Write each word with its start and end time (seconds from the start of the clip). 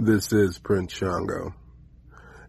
This 0.00 0.32
is 0.32 0.58
Prince 0.58 0.92
Shango, 0.92 1.52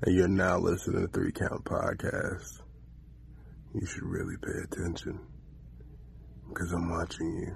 and 0.03 0.15
you're 0.15 0.27
now 0.27 0.59
listening 0.59 1.01
to 1.01 1.07
Three 1.07 1.31
Count 1.31 1.63
Podcast. 1.63 2.61
You 3.73 3.87
should 3.87 4.03
really 4.03 4.35
pay 4.37 4.51
attention 4.65 5.19
because 6.47 6.71
I'm 6.71 6.91
watching 6.91 7.37
you. 7.37 7.55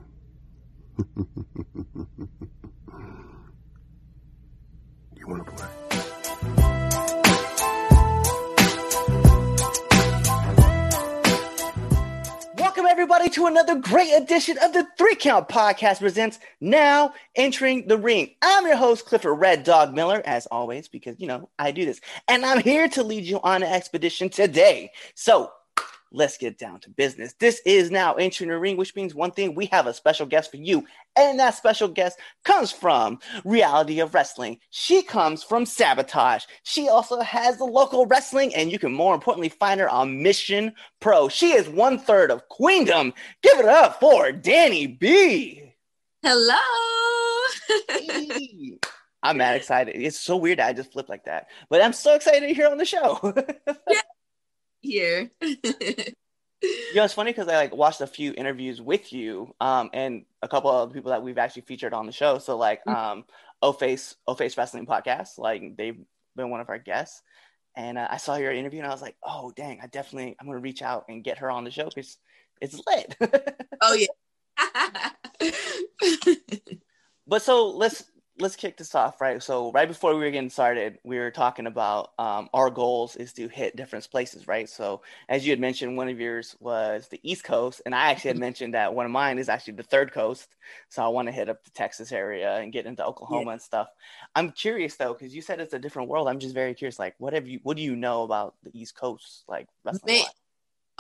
you 5.16 5.28
want 5.28 5.46
to 5.46 5.52
play? 5.52 5.83
Everybody 12.94 13.28
to 13.28 13.48
another 13.48 13.74
great 13.74 14.12
edition 14.12 14.56
of 14.62 14.72
the 14.72 14.86
Three 15.00 15.16
Count 15.16 15.50
Podcast 15.50 15.98
presents 15.98 16.38
Now 16.62 17.16
Entering 17.36 17.88
the 17.88 17.98
Ring. 17.98 18.36
I'm 18.44 18.68
your 18.68 18.76
host, 18.76 19.08
Clifford 19.08 19.40
Red 19.40 19.64
Dog 19.64 19.96
Miller, 19.96 20.22
as 20.26 20.46
always, 20.46 20.88
because 20.90 21.20
you 21.20 21.26
know 21.26 21.50
I 21.58 21.72
do 21.72 21.86
this. 21.86 22.00
And 22.28 22.46
I'm 22.46 22.62
here 22.62 22.88
to 22.90 23.02
lead 23.02 23.24
you 23.24 23.40
on 23.42 23.64
an 23.64 23.74
expedition 23.74 24.30
today. 24.30 24.92
So 25.16 25.52
let's 26.14 26.38
get 26.38 26.58
down 26.58 26.80
to 26.82 26.90
business. 26.90 27.34
This 27.40 27.62
is 27.66 27.92
now 27.92 28.14
entering 28.14 28.50
the 28.50 28.58
ring, 28.58 28.78
which 28.78 28.96
means 28.96 29.14
one 29.14 29.32
thing 29.32 29.56
we 29.56 29.66
have 29.68 29.88
a 29.88 29.94
special 29.94 30.26
guest 30.26 30.52
for 30.52 30.58
you. 30.58 30.86
And 31.16 31.40
that 31.40 31.56
special 31.56 31.88
guest 31.88 32.20
comes 32.46 32.72
from 32.72 33.20
Reality 33.44 34.00
of 34.00 34.14
Wrestling. 34.14 34.60
She 34.70 35.02
comes 35.02 35.44
from 35.44 35.66
Sabotage. 35.66 36.46
She 36.64 36.88
also 36.88 37.20
has 37.22 37.58
the 37.58 37.66
local 37.66 38.06
wrestling, 38.06 38.54
and 38.56 38.72
you 38.72 38.80
can 38.80 38.94
more 38.94 39.14
importantly 39.14 39.50
find 39.50 39.80
her 39.80 39.90
on 39.90 40.22
Mission 40.24 40.74
Pro. 41.02 41.28
She 41.28 41.52
is 41.52 41.68
one 41.68 42.00
third 42.00 42.32
of 42.32 42.48
Queendom. 42.50 43.14
Give 43.42 43.60
it 43.60 43.66
up 43.66 44.00
for 44.00 44.32
Danni 44.32 44.98
Bee. 44.98 45.74
Hello. 46.22 46.56
Hey. 47.90 48.78
I'm 49.24 49.38
mad 49.38 49.56
excited. 49.56 49.96
It's 49.96 50.20
so 50.20 50.36
weird 50.36 50.60
that 50.60 50.68
I 50.68 50.74
just 50.74 50.92
flipped 50.92 51.10
like 51.10 51.26
that, 51.26 51.48
but 51.70 51.82
I'm 51.82 51.94
so 51.94 52.14
excited 52.14 52.46
to 52.46 52.54
hear 52.54 52.68
on 52.68 52.78
the 52.78 52.86
show. 52.86 53.34
Here. 54.84 55.32
You 55.42 56.96
know, 56.96 57.04
it's 57.04 57.14
funny 57.14 57.32
because 57.32 57.50
I 57.50 57.56
like 57.56 57.76
watched 57.76 58.00
a 58.00 58.08
few 58.08 58.34
interviews 58.38 58.82
with 58.82 59.12
you, 59.12 59.54
um, 59.60 59.90
and 59.92 60.24
a 60.42 60.48
couple 60.48 60.72
of 60.72 60.94
people 60.94 61.12
that 61.12 61.22
we've 61.22 61.38
actually 61.38 61.64
featured 61.64 61.94
on 61.94 62.06
the 62.06 62.14
show. 62.14 62.38
So 62.38 62.56
like, 62.56 62.86
um, 62.88 63.26
O 63.62 63.74
Face, 63.74 64.16
O 64.28 64.34
Face 64.34 64.58
Wrestling 64.58 64.86
Podcast, 64.86 65.38
like 65.38 65.76
they've 65.76 65.98
been 66.38 66.50
one 66.50 66.62
of 66.62 66.70
our 66.70 66.78
guests, 66.78 67.22
and 67.76 67.98
uh, 67.98 68.08
I 68.10 68.18
saw 68.18 68.36
your 68.36 68.54
interview 68.54 68.80
and 68.80 68.88
I 68.88 68.92
was 68.92 69.02
like, 69.02 69.18
oh 69.24 69.52
dang, 69.56 69.80
I 69.82 69.88
definitely 69.88 70.36
I'm 70.40 70.48
gonna 70.48 70.60
reach 70.60 70.82
out 70.82 71.06
and 71.10 71.24
get 71.24 71.40
her 71.40 71.52
on 71.52 71.64
the 71.64 71.72
show 71.72 71.86
because 71.86 72.18
it's 72.62 72.80
lit. 72.88 73.18
oh 73.82 73.94
yeah. 73.94 74.08
but 77.28 77.42
so 77.42 77.72
let's 77.72 78.06
let's 78.40 78.56
kick 78.56 78.78
this 78.78 78.96
off, 78.96 79.22
right? 79.22 79.42
So 79.44 79.72
right 79.72 79.88
before 79.88 80.14
we 80.16 80.22
were 80.22 80.32
getting 80.32 80.50
started, 80.50 80.98
we 81.04 81.20
were 81.20 81.30
talking 81.30 81.68
about 81.68 82.14
um, 82.18 82.50
our 82.54 82.70
goals 82.72 83.16
is 83.16 83.32
to 83.34 83.48
hit 83.48 83.76
different 83.76 84.10
places, 84.10 84.48
right? 84.48 84.68
So 84.68 85.04
as 85.30 85.46
you 85.46 85.52
had 85.52 85.60
mentioned, 85.60 85.96
one 85.98 86.10
of 86.10 86.20
yours 86.20 86.56
was 86.60 87.08
the 87.08 87.20
East 87.24 87.44
Coast, 87.44 87.82
and 87.86 87.94
I 87.94 88.10
actually 88.12 88.30
had 88.30 88.40
mentioned 88.40 88.74
that 88.74 88.94
one 88.94 89.06
of 89.06 89.12
mine 89.12 89.38
is 89.38 89.50
actually 89.50 89.76
the 89.76 89.84
third 89.84 90.12
coast. 90.12 90.50
So 90.90 91.04
I 91.04 91.10
want 91.10 91.28
to 91.28 91.32
hit 91.32 91.48
up 91.48 91.64
the 91.64 91.70
Texas 91.72 92.12
area 92.12 92.56
and 92.58 92.74
get 92.74 92.88
into 92.88 93.06
Oklahoma 93.06 93.50
Yeah. 93.50 93.54
and 93.54 93.62
stuff. 93.62 93.88
I'm 94.36 94.52
curious 94.52 94.96
though, 94.96 95.14
because 95.14 95.36
you 95.36 95.42
said 95.42 95.60
it's 95.60 95.74
a 95.74 95.80
different 95.80 96.10
world. 96.10 96.28
I'm 96.28 96.40
just 96.40 96.56
very 96.56 96.74
curious, 96.74 96.98
like 96.98 97.16
what 97.20 97.34
have 97.34 97.48
you 97.48 97.60
what 97.64 97.78
do 97.78 97.84
you 97.84 97.96
know 97.96 98.24
about 98.24 98.56
the 98.64 98.72
East 98.74 98.96
Coast, 98.96 99.44
like 99.48 99.68
wrestling? 99.84 100.16
Man, 100.16 100.26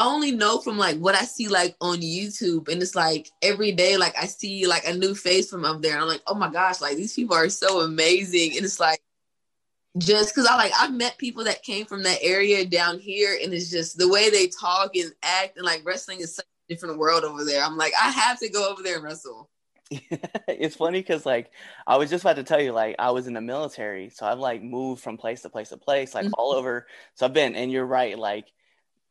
only 0.08 0.32
know 0.32 0.60
from 0.60 0.78
like 0.78 0.98
what 1.00 1.16
I 1.16 1.24
see 1.26 1.48
like 1.48 1.76
on 1.82 1.98
YouTube, 2.02 2.70
and 2.70 2.82
it's 2.82 2.96
like 2.96 3.30
every 3.42 3.72
day, 3.72 3.98
like 3.98 4.16
I 4.18 4.26
see 4.28 4.68
like 4.68 4.88
a 4.88 4.94
new 4.94 5.16
face 5.16 5.50
from 5.50 5.66
up 5.66 5.82
there. 5.82 5.98
I'm 6.00 6.08
like, 6.08 6.22
oh 6.28 6.36
my 6.36 6.52
gosh, 6.52 6.82
like 6.82 6.98
these 6.98 7.14
people 7.14 7.36
are 7.36 7.50
so 7.50 7.82
amazing, 7.82 8.56
and 8.58 8.66
it's 8.66 8.80
like 8.80 9.02
just 9.98 10.34
because 10.34 10.48
I 10.48 10.56
like 10.56 10.72
I've 10.80 10.94
met 10.94 11.18
people 11.18 11.44
that 11.46 11.64
came 11.64 11.86
from 11.86 12.04
that 12.04 12.20
area 12.22 12.66
down 12.66 13.00
here, 13.00 13.38
and 13.42 13.54
it's 13.54 13.70
just 13.70 13.98
the 13.98 14.10
way 14.10 14.30
they 14.30 14.48
talk 14.48 14.96
and 14.96 15.14
act, 15.24 15.58
and 15.58 15.66
like 15.66 15.84
wrestling 15.86 16.20
is 16.22 16.36
such 16.36 16.46
a 16.46 16.74
different 16.74 16.98
world 16.98 17.24
over 17.24 17.44
there. 17.46 17.64
I'm 17.64 17.78
like, 17.78 17.94
I 18.02 18.10
have 18.12 18.40
to 18.40 18.50
go 18.50 18.70
over 18.72 18.82
there 18.84 18.96
and 18.96 19.04
wrestle. 19.04 19.50
it's 20.48 20.76
funny 20.76 21.00
because 21.00 21.26
like 21.26 21.52
I 21.86 21.98
was 21.98 22.10
just 22.10 22.24
about 22.24 22.38
to 22.38 22.44
tell 22.44 22.62
you 22.62 22.72
like 22.72 22.96
I 23.00 23.12
was 23.12 23.28
in 23.28 23.34
the 23.34 23.42
military, 23.42 24.10
so 24.10 24.26
I've 24.26 24.40
like 24.40 24.64
moved 24.64 25.04
from 25.04 25.18
place 25.18 25.42
to 25.42 25.50
place 25.50 25.70
to 25.70 25.78
place, 25.78 26.16
like 26.16 26.28
Mhm. 26.28 26.34
all 26.34 26.54
over. 26.54 26.88
So 27.16 27.26
I've 27.26 27.34
been, 27.34 27.56
and 27.56 27.72
you're 27.72 27.86
right, 27.86 28.18
like 28.18 28.48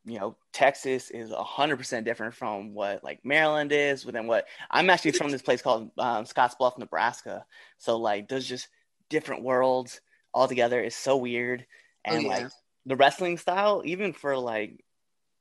you 0.05 0.19
know, 0.19 0.35
Texas 0.51 1.09
is 1.09 1.31
a 1.31 1.43
hundred 1.43 1.77
percent 1.77 2.05
different 2.05 2.33
from 2.33 2.73
what 2.73 3.03
like 3.03 3.23
Maryland 3.23 3.71
is. 3.71 4.05
Within 4.05 4.27
what 4.27 4.45
I'm 4.69 4.89
actually 4.89 5.13
from 5.13 5.31
this 5.31 5.41
place 5.41 5.61
called 5.61 5.91
um, 5.97 6.25
Scottsbluff, 6.25 6.77
Nebraska. 6.77 7.45
So 7.77 7.97
like 7.97 8.27
there's 8.27 8.47
just 8.47 8.67
different 9.09 9.43
worlds 9.43 10.01
altogether. 10.33 10.81
It's 10.81 10.95
so 10.95 11.17
weird, 11.17 11.65
Oh, 12.07 12.15
and 12.15 12.23
yeah. 12.23 12.29
like 12.29 12.47
the 12.85 12.95
wrestling 12.95 13.37
style, 13.37 13.81
even 13.85 14.13
for 14.13 14.37
like 14.37 14.83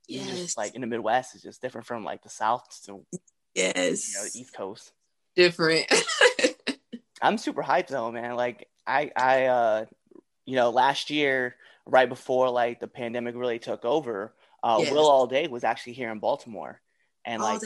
Yes, 0.09 0.29
just 0.29 0.59
like 0.59 0.75
in 0.75 0.81
the 0.81 0.87
Midwest, 0.87 1.35
is 1.35 1.43
just 1.43 1.63
different 1.63 1.87
from 1.87 2.05
like 2.05 2.23
the 2.23 2.29
South 2.29 2.65
to 2.87 3.05
yes, 3.55 4.09
you 4.09 4.19
know 4.21 4.29
the 4.33 4.41
East 4.41 4.55
Coast. 4.55 4.93
different. 5.37 5.87
I'm 7.23 7.39
super 7.39 7.63
hyped 7.63 7.89
though, 7.89 8.11
man. 8.11 8.35
Like 8.35 8.69
I 8.87 9.11
I 9.17 9.45
uh 9.47 9.85
you 10.45 10.57
know, 10.57 10.71
last 10.71 11.11
year 11.11 11.55
right 11.87 12.09
before 12.09 12.51
like 12.51 12.81
the 12.81 12.89
pandemic 12.89 13.35
really 13.37 13.59
took 13.59 13.85
over, 13.85 14.35
uh 14.63 14.79
Yes. 14.81 14.93
Will 14.93 15.09
All 15.09 15.27
Day 15.27 15.49
was 15.49 15.65
actually 15.65 15.95
here 15.95 16.11
in 16.11 16.19
Baltimore. 16.19 16.81
And 17.25 17.43
Oh, 17.43 17.45
like 17.45 17.63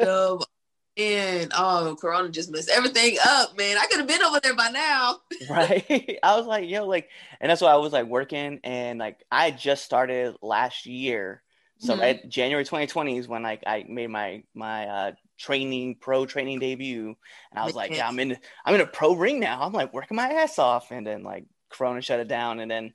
So, 0.00 0.40
and 0.96 1.52
oh, 1.54 1.96
Corona 2.00 2.28
just 2.28 2.50
messed 2.50 2.70
everything 2.70 3.16
up, 3.26 3.56
man. 3.56 3.76
I 3.76 3.86
could 3.86 3.98
have 3.98 4.08
been 4.08 4.22
over 4.22 4.40
there 4.40 4.54
by 4.54 4.68
now. 4.68 5.18
right. 5.50 6.18
I 6.22 6.36
was 6.36 6.46
like, 6.46 6.68
yo, 6.68 6.86
like 6.86 7.08
and 7.40 7.50
that's 7.50 7.60
why 7.60 7.72
I 7.72 7.76
was 7.76 7.92
like 7.92 8.06
working 8.06 8.60
and 8.64 8.98
like 8.98 9.22
I 9.30 9.50
just 9.50 9.84
started 9.84 10.36
last 10.42 10.86
year. 10.86 11.42
So 11.78 11.94
Mhm. 11.94 12.00
right 12.00 12.28
January 12.28 12.64
2020 12.64 13.18
is 13.18 13.28
when 13.28 13.42
like 13.42 13.62
I 13.66 13.84
made 13.88 14.08
my 14.08 14.42
my 14.54 14.86
uh 14.86 15.12
training 15.38 15.96
pro 16.00 16.24
training 16.24 16.58
debut 16.58 17.14
and 17.50 17.60
I 17.60 17.66
was 17.66 17.74
like, 17.74 17.90
yeah, 17.94 18.08
I'm 18.08 18.18
in 18.18 18.38
I'm 18.64 18.74
in 18.74 18.80
a 18.80 18.86
pro 18.86 19.14
ring 19.14 19.38
now. 19.40 19.60
I'm 19.60 19.72
like 19.74 19.92
working 19.92 20.16
my 20.16 20.28
ass 20.28 20.58
off 20.58 20.90
and 20.90 21.06
then 21.06 21.22
like 21.22 21.44
Corona 21.68 22.00
shut 22.00 22.20
it 22.20 22.28
down 22.28 22.60
and 22.60 22.70
then 22.70 22.94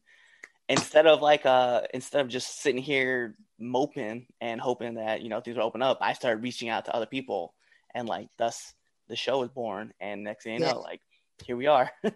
instead 0.70 1.08
of 1.08 1.22
like 1.22 1.46
uh 1.46 1.82
instead 1.94 2.22
of 2.22 2.28
just 2.28 2.62
sitting 2.62 2.82
here 2.82 3.36
moping 3.60 4.26
and 4.40 4.60
hoping 4.62 4.96
that 4.96 5.22
you 5.22 5.30
know 5.30 5.42
things 5.42 5.58
will 5.58 5.64
open 5.66 5.82
up, 5.82 5.98
I 6.02 6.14
started 6.14 6.44
reaching 6.44 6.70
out 6.70 6.86
to 6.86 6.96
other 6.96 7.06
people 7.06 7.54
and 7.94 8.08
like 8.08 8.30
thus 8.38 8.74
the 9.08 9.16
show 9.16 9.40
was 9.40 9.50
born 9.50 9.94
and 10.00 10.24
next 10.24 10.44
thing 10.44 10.54
you 10.56 10.60
Yeah. 10.60 10.74
know 10.74 10.82
like 10.82 11.02
here 11.44 11.58
we 11.58 11.68
are. 11.68 11.92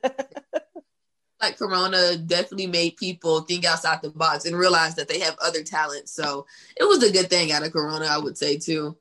Like 1.42 1.58
Corona 1.58 2.18
definitely 2.18 2.68
made 2.68 2.96
people 2.96 3.42
think 3.42 3.66
outside 3.66 4.02
the 4.02 4.10
box 4.10 4.46
and 4.46 4.56
realize 4.56 4.96
that 4.96 5.10
they 5.10 5.20
have 5.20 5.36
other 5.44 5.64
talents. 5.64 6.12
So 6.14 6.48
it 6.78 6.86
was 6.86 7.04
a 7.04 7.12
good 7.12 7.30
thing 7.30 7.52
out 7.52 7.66
of 7.66 7.74
Corona, 7.74 8.06
I 8.06 8.18
would 8.18 8.38
say 8.38 8.58
too. 8.58 8.98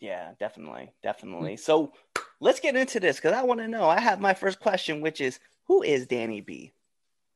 Yeah, 0.00 0.30
definitely, 0.38 0.92
definitely. 1.02 1.56
So 1.56 1.92
let's 2.40 2.60
get 2.60 2.76
into 2.76 3.00
this 3.00 3.16
because 3.16 3.32
I 3.32 3.42
want 3.42 3.60
to 3.60 3.68
know. 3.68 3.88
I 3.88 3.98
have 4.00 4.20
my 4.20 4.34
first 4.34 4.60
question, 4.60 5.00
which 5.00 5.20
is, 5.20 5.40
who 5.64 5.82
is 5.82 6.06
Danni 6.06 6.46
Bee? 6.46 6.72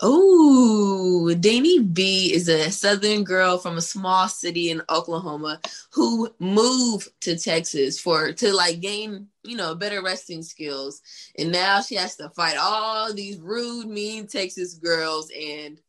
Oh, 0.01 1.35
Danni 1.41 1.93
Bee 1.93 2.33
is 2.33 2.49
a 2.49 2.71
southern 2.71 3.25
girl 3.25 3.59
from 3.59 3.77
a 3.77 3.83
small 3.83 4.29
city 4.29 4.71
in 4.71 4.81
Oklahoma 4.89 5.61
who 5.93 6.33
moved 6.39 7.09
to 7.23 7.37
Texas 7.37 7.99
for 7.99 8.33
to 8.33 8.55
like 8.55 8.81
gain, 8.81 9.27
you 9.43 9.57
know, 9.57 9.75
better 9.75 10.01
wrestling 10.01 10.43
skills. 10.45 11.03
And 11.37 11.51
now 11.51 11.81
she 11.81 11.97
has 11.97 12.15
to 12.17 12.31
fight 12.31 12.57
all 12.57 13.13
these 13.13 13.41
rude, 13.41 13.89
mean 13.89 14.29
Texas 14.29 14.75
girls. 14.75 15.33
And 15.37 15.81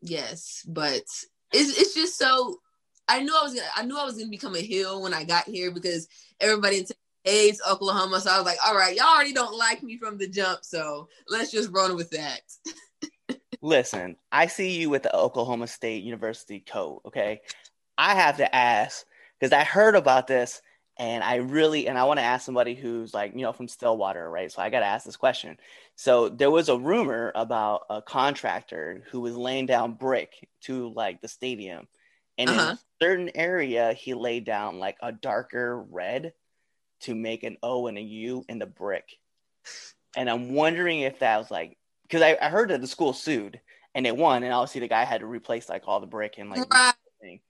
yes, 0.00 0.64
but 0.66 1.02
it's 1.52 1.78
it's 1.78 1.94
just 1.94 2.18
so 2.18 2.58
I 3.06 3.20
knew 3.22 3.34
I 3.38 3.44
was 3.44 3.54
gonna 3.54 3.68
I 3.76 3.84
knew 3.84 3.96
I 3.96 4.04
was 4.04 4.16
gonna 4.16 4.30
become 4.30 4.56
a 4.56 4.60
heel 4.60 5.00
when 5.00 5.14
I 5.14 5.22
got 5.22 5.44
here 5.44 5.70
because 5.70 6.08
everybody 6.40 6.78
in 6.78 6.82
Texas 6.82 6.96
hates 7.22 7.60
Oklahoma. 7.70 8.20
So 8.20 8.30
I 8.30 8.36
was 8.36 8.46
like, 8.46 8.58
all 8.66 8.74
right, 8.74 8.96
y'all 8.96 9.06
already 9.06 9.32
don't 9.32 9.56
like 9.56 9.84
me 9.84 9.96
from 9.96 10.18
the 10.18 10.26
jump, 10.26 10.64
so 10.64 11.08
let's 11.28 11.52
just 11.52 11.70
run 11.70 11.94
with 11.94 12.10
that. 12.10 12.40
Listen, 13.60 14.16
I 14.30 14.46
see 14.46 14.78
you 14.80 14.90
with 14.90 15.02
the 15.02 15.14
Oklahoma 15.14 15.66
State 15.66 16.04
University 16.04 16.60
coat. 16.60 17.02
Okay, 17.06 17.40
I 17.98 18.14
have 18.14 18.38
to 18.38 18.54
ask 18.54 19.06
because 19.38 19.52
I 19.52 19.64
heard 19.64 19.96
about 19.96 20.26
this, 20.28 20.62
and 20.98 21.24
I 21.24 21.36
really 21.36 21.88
and 21.88 21.98
I 21.98 22.04
want 22.04 22.18
to 22.20 22.24
ask 22.24 22.44
somebody 22.46 22.74
who's 22.74 23.14
like 23.14 23.34
you 23.34 23.42
know 23.42 23.52
from 23.52 23.68
Stillwater, 23.68 24.30
right? 24.30 24.52
So 24.52 24.62
I 24.62 24.70
got 24.70 24.80
to 24.80 24.86
ask 24.86 25.04
this 25.06 25.16
question. 25.16 25.58
So 25.96 26.28
there 26.28 26.50
was 26.50 26.68
a 26.68 26.78
rumor 26.78 27.32
about 27.34 27.86
a 27.90 28.02
contractor 28.02 29.04
who 29.10 29.20
was 29.20 29.36
laying 29.36 29.66
down 29.66 29.94
brick 29.94 30.48
to 30.62 30.90
like 30.94 31.20
the 31.20 31.28
stadium, 31.28 31.88
and 32.38 32.52
in 32.52 32.60
Uh-huh. 32.60 32.76
a 33.00 33.04
certain 33.04 33.30
area 33.34 33.92
he 33.94 34.14
laid 34.14 34.44
down 34.44 34.78
like 34.78 34.98
a 35.02 35.12
darker 35.12 35.82
red 35.90 36.32
to 37.02 37.14
make 37.14 37.44
an 37.44 37.56
O 37.62 37.86
and 37.88 37.98
a 37.98 38.02
U 38.02 38.44
in 38.48 38.58
the 38.60 38.66
brick. 38.66 39.18
And 40.16 40.28
I'm 40.28 40.52
wondering 40.54 41.00
if 41.00 41.20
that 41.20 41.38
was 41.38 41.50
like 41.50 41.78
because 42.08 42.22
I, 42.22 42.36
I 42.40 42.48
heard 42.48 42.70
that 42.70 42.80
the 42.80 42.86
school 42.86 43.12
sued 43.12 43.60
and 43.94 44.04
they 44.04 44.12
won, 44.12 44.42
and 44.42 44.52
obviously 44.52 44.80
the 44.80 44.88
guy 44.88 45.04
had 45.04 45.20
to 45.20 45.26
replace 45.26 45.68
like 45.68 45.82
all 45.86 46.00
the 46.00 46.06
brick 46.06 46.36
and 46.38 46.50
like 46.50 46.64
Right. 46.72 46.94
everything. 47.20 47.40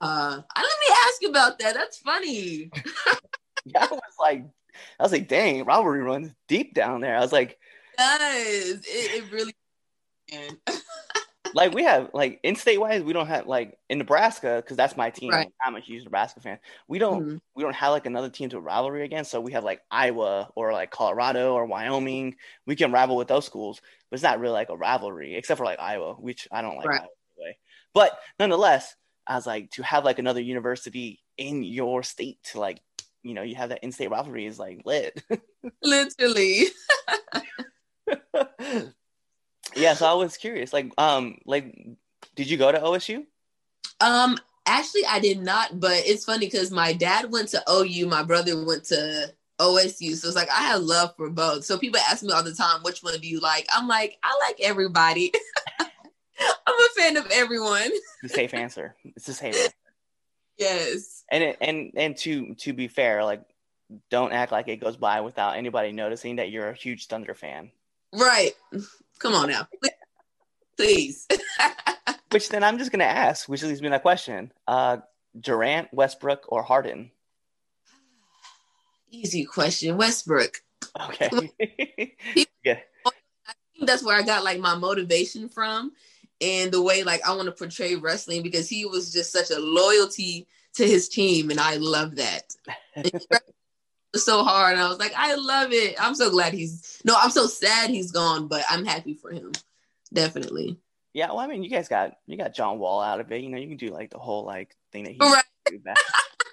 Uh, 0.00 0.40
let 0.56 0.64
me 0.64 0.96
ask 1.06 1.22
you 1.22 1.28
about 1.30 1.58
that. 1.58 1.74
That's 1.74 1.98
funny. 1.98 2.70
yeah, 3.64 3.84
I 3.84 3.92
was 3.92 4.00
like, 4.20 4.44
I 4.98 5.02
was 5.02 5.12
like, 5.12 5.28
dang, 5.28 5.64
rivalry 5.64 6.02
runs 6.02 6.32
deep 6.48 6.74
down 6.74 7.00
there. 7.00 7.16
I 7.16 7.20
was 7.20 7.32
like, 7.32 7.58
does. 7.96 8.84
It, 8.86 9.24
it 9.24 9.32
really. 9.32 9.54
like 11.54 11.72
we 11.72 11.84
have 11.84 12.10
like 12.12 12.40
in 12.42 12.56
state 12.56 12.78
wise, 12.78 13.02
we 13.02 13.12
don't 13.12 13.26
have 13.28 13.46
like 13.46 13.78
in 13.88 13.98
Nebraska 13.98 14.56
because 14.56 14.76
that's 14.76 14.96
my 14.96 15.10
team. 15.10 15.30
Right. 15.30 15.48
I'm 15.64 15.76
a 15.76 15.80
huge 15.80 16.04
Nebraska 16.04 16.40
fan. 16.40 16.58
We 16.88 16.98
don't 16.98 17.24
Mhm. 17.24 17.40
we 17.54 17.62
don't 17.62 17.74
have 17.74 17.92
like 17.92 18.06
another 18.06 18.28
team 18.30 18.48
to 18.50 18.60
rivalry 18.60 19.04
against. 19.04 19.30
So 19.30 19.40
we 19.40 19.52
have 19.52 19.64
like 19.64 19.80
Iowa 19.90 20.50
or 20.56 20.72
like 20.72 20.90
Colorado 20.90 21.54
or 21.54 21.66
Wyoming. 21.66 22.36
We 22.66 22.76
can 22.76 22.92
rival 22.92 23.16
with 23.16 23.28
those 23.28 23.46
schools, 23.46 23.80
but 24.10 24.16
it's 24.16 24.22
not 24.22 24.40
really 24.40 24.52
like 24.54 24.68
a 24.70 24.76
rivalry 24.76 25.34
except 25.36 25.58
for 25.58 25.64
like 25.64 25.78
Iowa, 25.78 26.14
which 26.14 26.48
I 26.50 26.60
don't 26.62 26.76
like 26.76 26.86
Right. 26.88 27.00
Anyway. 27.38 27.58
But 27.94 28.18
nonetheless, 28.38 28.94
I 29.26 29.36
was 29.36 29.46
like 29.46 29.70
to 29.72 29.82
have 29.82 30.04
like 30.04 30.18
another 30.18 30.40
university 30.40 31.22
in 31.38 31.62
your 31.62 32.02
state 32.02 32.38
to 32.52 32.60
like 32.60 32.80
you 33.22 33.32
know 33.34 33.42
you 33.42 33.54
have 33.54 33.70
that 33.70 33.82
in-state 33.82 34.10
rivalry 34.10 34.46
is 34.46 34.58
like 34.58 34.82
lit. 34.84 35.22
Literally. 35.82 36.64
yeah, 39.76 39.94
so 39.94 40.06
I 40.06 40.14
was 40.14 40.36
curious, 40.36 40.72
like 40.72 40.92
um 40.98 41.38
like 41.44 41.74
did 42.34 42.50
you 42.50 42.56
go 42.56 42.72
to 42.72 42.78
OSU? 42.78 43.24
Um, 44.00 44.38
actually, 44.66 45.06
I 45.06 45.20
did 45.20 45.40
not, 45.40 45.78
but 45.78 46.02
it's 46.04 46.24
funny 46.24 46.46
because 46.46 46.70
my 46.70 46.92
dad 46.92 47.30
went 47.30 47.48
to 47.50 47.62
OU, 47.70 48.06
my 48.06 48.22
brother 48.22 48.64
went 48.64 48.84
to 48.86 49.32
OSU. 49.60 50.16
So 50.16 50.28
it's 50.28 50.36
like 50.36 50.50
I 50.50 50.62
have 50.62 50.82
love 50.82 51.14
for 51.16 51.30
both. 51.30 51.64
So 51.64 51.78
people 51.78 52.00
ask 52.10 52.22
me 52.22 52.32
all 52.32 52.42
the 52.42 52.54
time, 52.54 52.82
which 52.82 53.02
one 53.02 53.18
do 53.20 53.28
you 53.28 53.40
like? 53.40 53.66
I'm 53.72 53.88
like, 53.88 54.18
I 54.22 54.36
like 54.46 54.60
everybody. 54.60 55.32
I'm 55.80 56.74
a 56.74 57.00
fan 57.00 57.16
of 57.16 57.26
everyone. 57.32 57.90
The 58.22 58.28
safe 58.28 58.54
answer. 58.54 58.96
It's 59.16 59.26
the 59.26 59.34
safe 59.34 59.54
answer. 59.56 59.74
Yes. 60.58 61.24
and 61.30 61.42
it, 61.42 61.56
and 61.60 61.90
and 61.96 62.16
to 62.18 62.54
to 62.56 62.72
be 62.72 62.88
fair, 62.88 63.24
like 63.24 63.42
don't 64.10 64.32
act 64.32 64.52
like 64.52 64.68
it 64.68 64.80
goes 64.80 64.96
by 64.96 65.20
without 65.20 65.56
anybody 65.56 65.92
noticing 65.92 66.36
that 66.36 66.50
you're 66.50 66.70
a 66.70 66.74
huge 66.74 67.06
Thunder 67.06 67.34
fan. 67.34 67.70
Right. 68.12 68.52
Come 69.18 69.34
on 69.34 69.48
now. 69.48 69.68
Please. 70.76 71.26
Which 72.30 72.48
then 72.48 72.64
I'm 72.64 72.78
just 72.78 72.90
gonna 72.90 73.04
ask, 73.04 73.48
which 73.48 73.62
leads 73.62 73.80
me 73.80 73.86
to 73.86 73.90
that 73.90 74.02
question: 74.02 74.52
uh, 74.66 74.96
Durant, 75.38 75.94
Westbrook, 75.94 76.46
or 76.48 76.64
Harden? 76.64 77.12
Easy 79.10 79.44
question. 79.44 79.96
Westbrook. 79.96 80.60
Okay. 81.08 81.30
yeah. 82.64 82.80
I 83.06 83.52
think 83.72 83.86
that's 83.86 84.02
where 84.02 84.16
I 84.16 84.22
got 84.22 84.42
like 84.42 84.58
my 84.58 84.74
motivation 84.74 85.48
from 85.48 85.92
and 86.40 86.72
the 86.72 86.82
way 86.82 87.04
like 87.04 87.26
I 87.26 87.34
want 87.34 87.46
to 87.46 87.52
portray 87.52 87.94
wrestling 87.94 88.42
because 88.42 88.68
he 88.68 88.84
was 88.84 89.12
just 89.12 89.32
such 89.32 89.50
a 89.50 89.58
loyalty 89.58 90.46
to 90.74 90.84
his 90.84 91.08
team 91.08 91.50
and 91.50 91.60
I 91.60 91.76
love 91.76 92.16
that. 92.16 92.54
And 94.14 94.20
he 94.20 94.20
was 94.20 94.24
so 94.24 94.44
hard 94.44 94.74
and 94.74 94.82
I 94.82 94.88
was 94.88 94.98
like, 94.98 95.12
I 95.16 95.34
love 95.34 95.72
it. 95.72 95.96
I'm 96.00 96.14
so 96.14 96.30
glad 96.30 96.52
he's 96.52 97.00
no, 97.04 97.16
I'm 97.20 97.30
so 97.30 97.46
sad 97.46 97.90
he's 97.90 98.12
gone, 98.12 98.48
but 98.48 98.62
I'm 98.70 98.84
happy 98.84 99.14
for 99.14 99.30
him. 99.30 99.52
Definitely. 100.12 100.78
Yeah. 101.12 101.28
Well, 101.28 101.40
I 101.40 101.46
mean, 101.46 101.62
you 101.62 101.70
guys 101.70 101.88
got 101.88 102.16
you 102.26 102.36
got 102.36 102.54
John 102.54 102.78
Wall 102.78 103.00
out 103.00 103.20
of 103.20 103.30
it. 103.32 103.42
You 103.42 103.48
know, 103.50 103.58
you 103.58 103.68
can 103.68 103.76
do 103.76 103.88
like 103.90 104.10
the 104.10 104.18
whole 104.18 104.44
like 104.44 104.76
thing 104.92 105.04
that 105.04 105.12
he 105.12 105.18
Right. 105.20 105.44
do 105.66 105.78
back. 105.80 105.96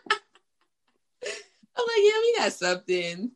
I'm 0.11 1.85
like, 1.87 1.97
yeah, 1.97 2.19
we 2.21 2.35
got 2.37 2.53
something. 2.53 3.31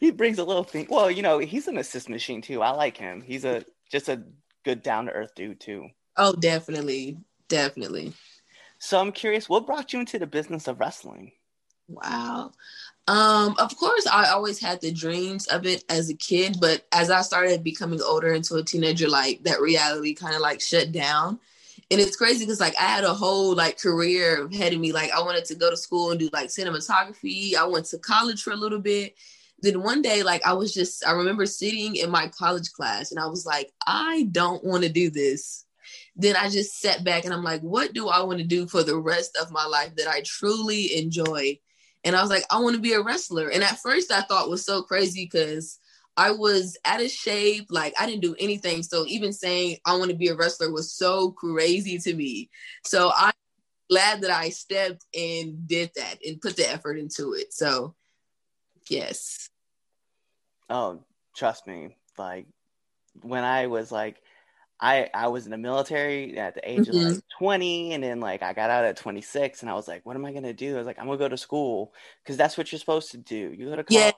he 0.00 0.10
brings 0.10 0.38
a 0.38 0.44
little 0.44 0.64
thing. 0.64 0.86
Well, 0.90 1.10
you 1.10 1.22
know, 1.22 1.38
he's 1.38 1.68
an 1.68 1.78
assist 1.78 2.08
machine 2.08 2.42
too. 2.42 2.62
I 2.62 2.70
like 2.70 2.96
him. 2.96 3.20
He's 3.20 3.44
a 3.44 3.64
just 3.90 4.08
a 4.08 4.22
good 4.64 4.82
down 4.82 5.06
to 5.06 5.12
earth 5.12 5.34
dude 5.34 5.60
too. 5.60 5.88
Oh, 6.16 6.34
definitely. 6.34 7.18
Definitely. 7.48 8.12
So 8.78 8.98
I'm 8.98 9.12
curious, 9.12 9.48
what 9.48 9.66
brought 9.66 9.92
you 9.92 10.00
into 10.00 10.18
the 10.18 10.26
business 10.26 10.66
of 10.68 10.80
wrestling? 10.80 11.32
Wow. 11.90 12.52
Um, 13.08 13.56
of 13.58 13.76
course, 13.76 14.06
I 14.06 14.30
always 14.30 14.60
had 14.60 14.80
the 14.80 14.92
dreams 14.92 15.48
of 15.48 15.66
it 15.66 15.82
as 15.88 16.08
a 16.08 16.14
kid, 16.14 16.58
but 16.60 16.86
as 16.92 17.10
I 17.10 17.22
started 17.22 17.64
becoming 17.64 18.00
older 18.00 18.32
into 18.32 18.54
a 18.54 18.62
teenager, 18.62 19.08
like 19.08 19.42
that 19.42 19.60
reality 19.60 20.14
kind 20.14 20.34
of 20.36 20.40
like 20.40 20.60
shut 20.60 20.92
down. 20.92 21.40
And 21.90 22.00
it's 22.00 22.14
crazy 22.14 22.44
because 22.44 22.60
like 22.60 22.76
I 22.78 22.84
had 22.84 23.02
a 23.02 23.12
whole 23.12 23.56
like 23.56 23.80
career 23.80 24.46
ahead 24.46 24.72
of 24.72 24.78
me. 24.78 24.92
Like 24.92 25.10
I 25.10 25.20
wanted 25.20 25.44
to 25.46 25.56
go 25.56 25.70
to 25.70 25.76
school 25.76 26.12
and 26.12 26.20
do 26.20 26.30
like 26.32 26.48
cinematography. 26.48 27.56
I 27.56 27.66
went 27.66 27.86
to 27.86 27.98
college 27.98 28.42
for 28.42 28.52
a 28.52 28.56
little 28.56 28.78
bit. 28.78 29.16
Then 29.60 29.82
one 29.82 30.00
day, 30.00 30.22
like 30.22 30.46
I 30.46 30.52
was 30.52 30.72
just, 30.72 31.04
I 31.04 31.10
remember 31.10 31.46
sitting 31.46 31.96
in 31.96 32.10
my 32.10 32.28
college 32.28 32.70
class 32.70 33.10
and 33.10 33.18
I 33.18 33.26
was 33.26 33.44
like, 33.44 33.72
I 33.84 34.28
don't 34.30 34.62
want 34.62 34.84
to 34.84 34.88
do 34.88 35.10
this. 35.10 35.64
Then 36.14 36.36
I 36.36 36.48
just 36.48 36.80
sat 36.80 37.02
back 37.02 37.24
and 37.24 37.34
I'm 37.34 37.42
like, 37.42 37.62
what 37.62 37.92
do 37.92 38.08
I 38.08 38.22
want 38.22 38.38
to 38.38 38.46
do 38.46 38.68
for 38.68 38.84
the 38.84 38.96
rest 38.96 39.36
of 39.42 39.50
my 39.50 39.66
life 39.66 39.96
that 39.96 40.06
I 40.06 40.22
truly 40.24 40.96
enjoy? 40.96 41.58
And 42.04 42.16
I 42.16 42.22
was 42.22 42.30
like, 42.30 42.44
I 42.50 42.58
want 42.60 42.76
to 42.76 42.82
be 42.82 42.94
a 42.94 43.02
wrestler. 43.02 43.48
And 43.48 43.62
at 43.62 43.78
first 43.78 44.10
I 44.10 44.22
thought 44.22 44.50
was 44.50 44.64
so 44.64 44.82
crazy 44.82 45.24
because 45.24 45.78
I 46.16 46.32
was 46.32 46.76
out 46.84 47.02
of 47.02 47.10
shape. 47.10 47.66
Like 47.70 47.94
I 48.00 48.06
didn't 48.06 48.22
do 48.22 48.36
anything. 48.38 48.82
So 48.82 49.04
even 49.06 49.32
saying 49.32 49.78
I 49.86 49.96
want 49.96 50.10
to 50.10 50.16
be 50.16 50.28
a 50.28 50.34
wrestler 50.34 50.70
was 50.70 50.92
so 50.92 51.30
crazy 51.32 51.98
to 51.98 52.14
me. 52.14 52.50
So 52.84 53.12
I'm 53.14 53.32
glad 53.88 54.22
that 54.22 54.30
I 54.30 54.50
stepped 54.50 55.04
and 55.14 55.66
did 55.66 55.90
that 55.96 56.18
and 56.24 56.40
put 56.40 56.56
the 56.56 56.70
effort 56.70 56.98
into 56.98 57.34
it. 57.34 57.52
So 57.52 57.94
yes. 58.88 59.48
Oh, 60.68 61.00
trust 61.36 61.66
me. 61.66 61.96
Like 62.18 62.46
when 63.22 63.44
I 63.44 63.66
was 63.66 63.92
like, 63.92 64.22
I 64.80 65.10
I 65.12 65.28
was 65.28 65.44
in 65.44 65.50
the 65.50 65.58
military 65.58 66.38
at 66.38 66.54
the 66.54 66.68
age 66.70 66.88
of 66.88 66.96
like 66.96 67.06
mm-hmm. 67.06 67.18
20, 67.38 67.92
and 67.94 68.02
then 68.02 68.20
like 68.20 68.42
I 68.42 68.54
got 68.54 68.70
out 68.70 68.84
at 68.84 68.96
26, 68.96 69.62
and 69.62 69.70
I 69.70 69.74
was 69.74 69.86
like, 69.88 70.06
what 70.06 70.16
am 70.16 70.24
I 70.24 70.32
gonna 70.32 70.54
do? 70.54 70.74
I 70.74 70.78
was 70.78 70.86
like, 70.86 70.98
I'm 70.98 71.06
gonna 71.06 71.18
go 71.18 71.28
to 71.28 71.36
school 71.36 71.92
because 72.22 72.36
that's 72.36 72.56
what 72.56 72.72
you're 72.72 72.78
supposed 72.78 73.10
to 73.12 73.18
do. 73.18 73.54
You 73.56 73.66
go 73.66 73.76
to 73.76 73.84
college. 73.84 73.96
Yeah. 73.96 74.12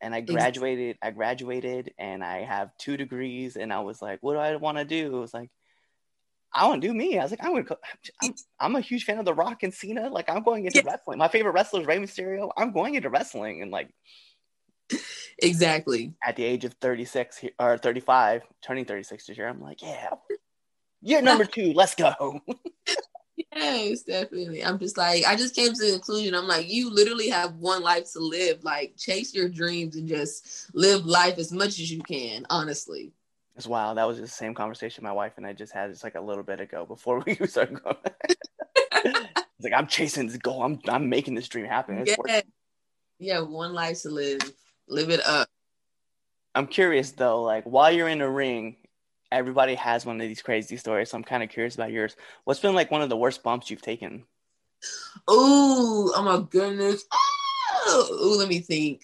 And 0.00 0.14
I 0.14 0.18
Exactly. 0.18 0.34
graduated. 0.34 0.98
I 1.02 1.10
graduated, 1.10 1.94
and 1.98 2.24
I 2.24 2.44
have 2.44 2.76
two 2.78 2.96
degrees. 2.96 3.56
And 3.56 3.72
I 3.72 3.80
was 3.80 4.00
like, 4.02 4.18
what 4.22 4.34
do 4.34 4.38
I 4.38 4.56
want 4.56 4.78
to 4.78 4.84
do? 4.84 5.16
It 5.16 5.20
was 5.20 5.34
like, 5.34 5.50
I 6.52 6.66
want 6.68 6.82
to 6.82 6.88
do 6.88 6.94
me. 6.94 7.18
I 7.18 7.22
was 7.22 7.32
like, 7.32 7.44
I'm 7.44 7.52
gonna. 7.52 7.62
Go, 7.64 7.76
I'm, 8.22 8.34
I'm 8.60 8.76
a 8.76 8.80
huge 8.80 9.04
fan 9.04 9.18
of 9.18 9.24
The 9.24 9.34
Rock 9.34 9.62
and 9.64 9.74
Cena. 9.74 10.08
Like, 10.08 10.28
I'm 10.30 10.42
going 10.42 10.66
into 10.66 10.80
Yeah. 10.80 10.82
wrestling. 10.82 11.18
My 11.18 11.28
favorite 11.28 11.52
wrestler 11.52 11.80
is 11.80 11.86
Rey 11.86 11.98
Mysterio. 11.98 12.50
I'm 12.56 12.72
going 12.72 12.94
into 12.94 13.10
wrestling, 13.10 13.62
and 13.62 13.70
like 13.70 13.90
Exactly. 15.40 16.14
at 16.24 16.36
the 16.36 16.44
age 16.44 16.64
of 16.64 16.74
36 16.74 17.44
or 17.58 17.78
35, 17.78 18.42
turning 18.62 18.84
36 18.84 19.26
this 19.26 19.38
year, 19.38 19.48
I'm 19.48 19.60
like, 19.60 19.82
yeah, 19.82 20.10
year 21.00 21.22
number 21.22 21.44
two, 21.46 21.72
let's 21.74 21.94
go. 21.94 22.40
Yes, 23.54 24.02
definitely. 24.02 24.64
I'm 24.64 24.78
just 24.78 24.96
like, 24.96 25.24
I 25.24 25.36
just 25.36 25.54
came 25.54 25.72
to 25.72 25.84
the 25.84 25.92
conclusion. 25.92 26.34
I'm 26.34 26.48
like, 26.48 26.68
you 26.68 26.92
literally 26.92 27.28
have 27.28 27.54
one 27.56 27.82
life 27.82 28.12
to 28.12 28.20
live. 28.20 28.64
Like, 28.64 28.96
chase 28.96 29.34
your 29.34 29.48
dreams 29.48 29.96
and 29.96 30.08
just 30.08 30.70
live 30.74 31.06
life 31.06 31.38
as 31.38 31.52
much 31.52 31.78
as 31.78 31.90
you 31.90 32.00
can, 32.02 32.46
honestly. 32.50 33.12
It's 33.56 33.66
wild. 33.66 33.98
That 33.98 34.06
was 34.06 34.18
just 34.18 34.32
the 34.32 34.36
same 34.36 34.54
conversation 34.54 35.02
my 35.02 35.12
wife 35.12 35.32
and 35.36 35.44
I 35.46 35.52
just 35.52 35.72
had 35.72 35.90
just 35.90 36.04
like 36.04 36.14
a 36.14 36.20
little 36.20 36.44
bit 36.44 36.60
ago 36.60 36.86
before 36.86 37.20
we 37.26 37.34
started 37.46 37.82
going. 37.82 37.96
it's 39.04 39.64
like 39.64 39.72
I'm 39.74 39.88
chasing 39.88 40.28
this 40.28 40.36
goal. 40.36 40.62
I'm 40.62 40.78
I'm 40.88 41.08
making 41.08 41.34
this 41.34 41.48
dream 41.48 41.66
happen. 41.66 41.98
It's 41.98 42.16
working. 42.16 42.42
Yeah. 43.18 43.40
One 43.40 43.72
life 43.72 44.02
to 44.02 44.10
live. 44.10 44.40
Live 44.88 45.10
it 45.10 45.24
up. 45.26 45.48
I'm 46.54 46.66
curious 46.66 47.12
though, 47.12 47.42
like 47.42 47.64
while 47.64 47.92
you're 47.92 48.08
in 48.08 48.18
the 48.18 48.28
ring, 48.28 48.76
everybody 49.30 49.74
has 49.74 50.06
one 50.06 50.20
of 50.20 50.26
these 50.26 50.42
crazy 50.42 50.76
stories. 50.76 51.10
So 51.10 51.16
I'm 51.16 51.24
kind 51.24 51.42
of 51.42 51.50
curious 51.50 51.74
about 51.74 51.92
yours. 51.92 52.16
What's 52.44 52.60
been 52.60 52.74
like 52.74 52.90
one 52.90 53.02
of 53.02 53.08
the 53.08 53.16
worst 53.16 53.42
bumps 53.42 53.70
you've 53.70 53.82
taken? 53.82 54.24
Ooh, 55.30 56.12
oh 56.14 56.22
my 56.24 56.44
goodness. 56.48 57.04
Oh, 57.86 58.18
ooh, 58.24 58.38
let 58.38 58.48
me 58.48 58.60
think. 58.60 59.02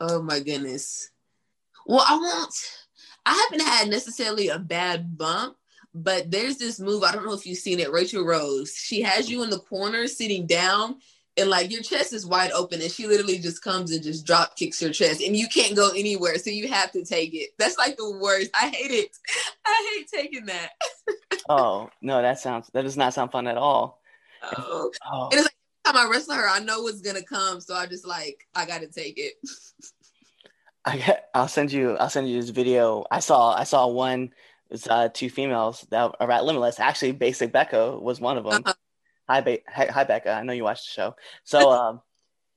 Oh 0.00 0.22
my 0.22 0.40
goodness. 0.40 1.10
Well, 1.86 2.04
I 2.06 2.16
won't. 2.16 2.54
I 3.26 3.46
haven't 3.50 3.66
had 3.66 3.88
necessarily 3.88 4.48
a 4.48 4.58
bad 4.58 5.18
bump, 5.18 5.56
but 5.94 6.30
there's 6.30 6.56
this 6.56 6.80
move. 6.80 7.02
I 7.02 7.12
don't 7.12 7.26
know 7.26 7.34
if 7.34 7.46
you've 7.46 7.58
seen 7.58 7.80
it. 7.80 7.92
Rachel 7.92 8.24
Rose. 8.24 8.74
She 8.74 9.02
has 9.02 9.30
you 9.30 9.42
in 9.42 9.50
the 9.50 9.58
corner 9.58 10.06
sitting 10.06 10.46
down, 10.46 10.96
and 11.38 11.50
like 11.50 11.70
your 11.70 11.82
chest 11.82 12.12
is 12.12 12.26
wide 12.26 12.52
open, 12.52 12.82
and 12.82 12.90
she 12.90 13.06
literally 13.06 13.38
just 13.38 13.62
comes 13.62 13.92
and 13.92 14.02
just 14.02 14.26
drop 14.26 14.56
kicks 14.56 14.82
your 14.82 14.92
chest, 14.92 15.20
and 15.20 15.36
you 15.36 15.48
can't 15.48 15.76
go 15.76 15.90
anywhere, 15.90 16.36
so 16.38 16.50
you 16.50 16.68
have 16.68 16.90
to 16.92 17.04
take 17.04 17.34
it. 17.34 17.50
That's 17.58 17.78
like 17.78 17.96
the 17.96 18.18
worst. 18.20 18.50
I 18.54 18.68
hate 18.68 18.90
it. 18.90 19.16
I 19.64 19.96
hate 19.96 20.08
taking 20.08 20.46
that. 20.46 20.70
Oh 21.50 21.88
no, 22.02 22.20
that 22.20 22.38
sounds 22.38 22.68
that 22.74 22.82
does 22.82 22.98
not 22.98 23.14
sound 23.14 23.32
fun 23.32 23.46
at 23.46 23.56
all. 23.56 24.02
Oh. 24.42 24.90
Oh, 25.10 25.28
It 25.32 25.36
is 25.36 25.48
Time 25.86 25.96
I 25.96 26.10
wrestle 26.10 26.34
her, 26.34 26.46
I 26.46 26.58
know 26.58 26.82
what's 26.82 27.00
gonna 27.00 27.22
come, 27.22 27.62
so 27.62 27.74
I 27.74 27.86
just 27.86 28.06
like 28.06 28.46
I 28.54 28.66
gotta 28.66 28.86
take 28.86 29.18
it. 29.18 29.34
I 30.84 30.98
get, 30.98 31.30
I'll 31.34 31.48
send 31.48 31.72
you 31.72 31.96
I'll 31.96 32.10
send 32.10 32.28
you 32.28 32.38
this 32.38 32.50
video. 32.50 33.06
I 33.10 33.20
saw 33.20 33.54
I 33.54 33.64
saw 33.64 33.86
one 33.86 34.34
it's 34.68 34.86
uh 34.86 35.08
two 35.08 35.30
females 35.30 35.86
that 35.90 36.14
are 36.20 36.30
at 36.30 36.44
Limitless. 36.44 36.78
Actually, 36.78 37.12
Basic 37.12 37.52
Becca 37.52 37.98
was 37.98 38.20
one 38.20 38.36
of 38.36 38.44
them. 38.44 38.62
Uh-huh. 38.66 38.74
Hi, 39.28 39.40
ba- 39.40 39.58
hi, 39.68 39.86
hi 39.86 40.04
Becca. 40.04 40.30
I 40.32 40.42
know 40.42 40.52
you 40.52 40.64
watched 40.64 40.86
the 40.88 40.92
show. 40.92 41.16
So 41.44 41.70
um 41.72 42.00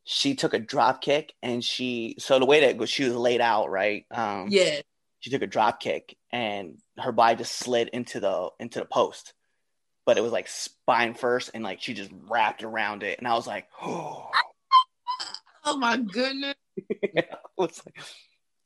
she 0.04 0.36
took 0.36 0.54
a 0.54 0.60
drop 0.60 1.02
kick 1.02 1.34
and 1.44 1.64
she 1.64 2.16
so 2.20 2.40
the 2.40 2.46
way 2.46 2.74
that 2.74 2.90
she 2.90 3.04
was 3.04 3.16
laid 3.16 3.42
out, 3.42 3.70
right? 3.70 4.06
Um 4.12 4.48
Yeah. 4.50 4.82
she 5.20 5.30
took 5.30 5.42
a 5.42 5.48
drop 5.48 5.80
kick 5.80 6.18
and 6.32 6.78
her 6.98 7.12
body 7.12 7.36
just 7.38 7.54
slid 7.58 7.90
into 7.90 8.20
the 8.20 8.50
into 8.60 8.80
the 8.80 8.86
post. 8.86 9.34
But 10.06 10.18
it 10.18 10.22
was 10.22 10.32
like 10.32 10.48
spine 10.48 11.14
first 11.14 11.52
and 11.54 11.64
like 11.64 11.82
she 11.82 11.94
just 11.94 12.10
wrapped 12.28 12.64
around 12.64 13.04
it 13.04 13.20
and 13.20 13.28
I 13.28 13.34
was 13.34 13.48
like, 13.48 13.68
"Oh." 13.82 14.30
Oh 15.64 15.78
my 15.78 15.96
goodness. 15.96 16.56
I 17.16 17.24
was 17.56 17.80
like- 17.86 18.04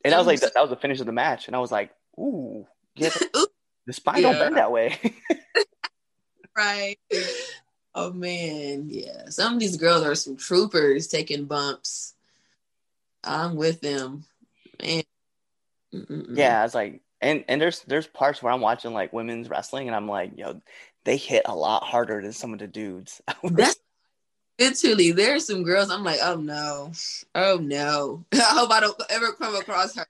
and 0.05 0.13
I 0.13 0.17
was 0.17 0.27
like, 0.27 0.39
that, 0.39 0.53
that 0.53 0.61
was 0.61 0.69
the 0.69 0.77
finish 0.77 1.01
of 1.01 1.05
the 1.07 1.11
match, 1.11 1.47
and 1.47 1.55
I 1.55 1.59
was 1.59 1.71
like, 1.73 1.91
ooh, 2.17 2.65
yeah, 2.95 3.09
the, 3.09 3.49
the 3.87 3.91
spine 3.91 4.21
don't 4.21 4.39
bend 4.39 4.55
that 4.55 4.71
way. 4.71 4.97
right. 6.55 6.95
Oh 7.97 8.11
man, 8.11 8.87
yeah. 8.89 9.29
Some 9.29 9.53
of 9.53 9.59
these 9.59 9.77
girls 9.77 10.03
are 10.03 10.15
some 10.15 10.35
troopers 10.35 11.07
taking 11.07 11.45
bumps. 11.45 12.13
I'm 13.23 13.55
with 13.55 13.79
them, 13.79 14.25
man. 14.81 15.03
Mm-mm-mm. 15.93 16.37
yeah, 16.37 16.59
I 16.59 16.63
was 16.63 16.75
like, 16.75 17.01
and 17.21 17.45
and 17.47 17.61
there's 17.61 17.79
there's 17.83 18.05
parts 18.05 18.43
where 18.43 18.51
I'm 18.51 18.59
watching 18.59 18.93
like 18.93 19.13
women's 19.13 19.49
wrestling, 19.49 19.87
and 19.87 19.95
I'm 19.95 20.09
like, 20.09 20.33
yo, 20.37 20.61
they 21.05 21.15
hit 21.15 21.43
a 21.45 21.55
lot 21.55 21.83
harder 21.83 22.21
than 22.21 22.33
some 22.33 22.51
of 22.51 22.59
the 22.59 22.67
dudes. 22.67 23.21
that's 23.43 23.77
literally. 24.59 25.13
There's 25.13 25.47
some 25.47 25.63
girls. 25.63 25.89
I'm 25.89 26.03
like, 26.03 26.19
oh 26.21 26.35
no, 26.35 26.91
oh 27.33 27.59
no. 27.61 28.25
I 28.33 28.39
hope 28.39 28.71
I 28.71 28.81
don't 28.81 29.01
ever 29.09 29.31
come 29.31 29.55
across 29.55 29.95
her. 29.95 30.05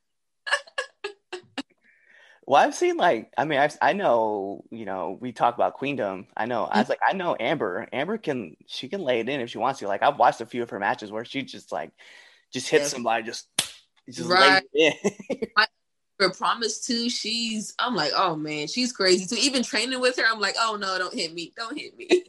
Well, 2.48 2.62
I've 2.62 2.76
seen 2.76 2.98
like 2.98 3.32
I 3.38 3.46
mean 3.46 3.60
I've, 3.60 3.76
I 3.82 3.94
know 3.94 4.64
you 4.70 4.86
know 4.86 5.18
we 5.20 5.32
talk 5.32 5.56
about 5.56 5.76
Queendom. 5.76 6.28
I 6.38 6.46
know 6.46 6.66
I 6.66 6.80
was 6.80 6.88
mm. 6.88 6.90
like 6.90 7.00
I 7.08 7.14
know 7.14 7.36
Amber. 7.40 7.88
Amber 7.92 8.18
can 8.18 8.56
she 8.68 8.88
can 8.88 9.02
lay 9.02 9.20
it 9.20 9.30
in 9.30 9.42
if 9.42 9.50
she 9.50 9.58
wants 9.58 9.80
to. 9.80 9.88
Like 9.88 10.04
I've 10.04 10.20
watched 10.20 10.42
a 10.42 10.46
few 10.46 10.62
of 10.62 10.70
her 10.70 10.80
matches 10.80 11.12
where 11.12 11.26
she 11.26 11.42
just 11.42 11.72
like 11.72 11.92
just 12.54 12.70
hits 12.70 12.86
Yeah. 12.86 12.90
somebody 12.90 13.24
just 13.24 13.48
just 14.10 14.30
Right. 14.30 14.64
lays 14.74 14.74
it 14.74 15.14
in. 15.34 15.48
For 16.18 16.30
Promise 16.30 16.86
too, 16.86 17.10
she's. 17.10 17.74
I'm 17.78 17.94
like, 17.94 18.14
oh 18.16 18.38
man, 18.38 18.68
she's 18.68 18.94
crazy 18.94 19.26
too. 19.26 19.42
Even 19.42 19.64
training 19.64 20.00
with 20.00 20.18
her, 20.18 20.24
I'm 20.26 20.40
like, 20.40 20.56
oh 20.58 20.78
no, 20.80 20.98
don't 20.98 21.14
hit 21.14 21.34
me, 21.34 21.52
don't 21.58 21.78
hit 21.78 21.98
me, 21.98 22.08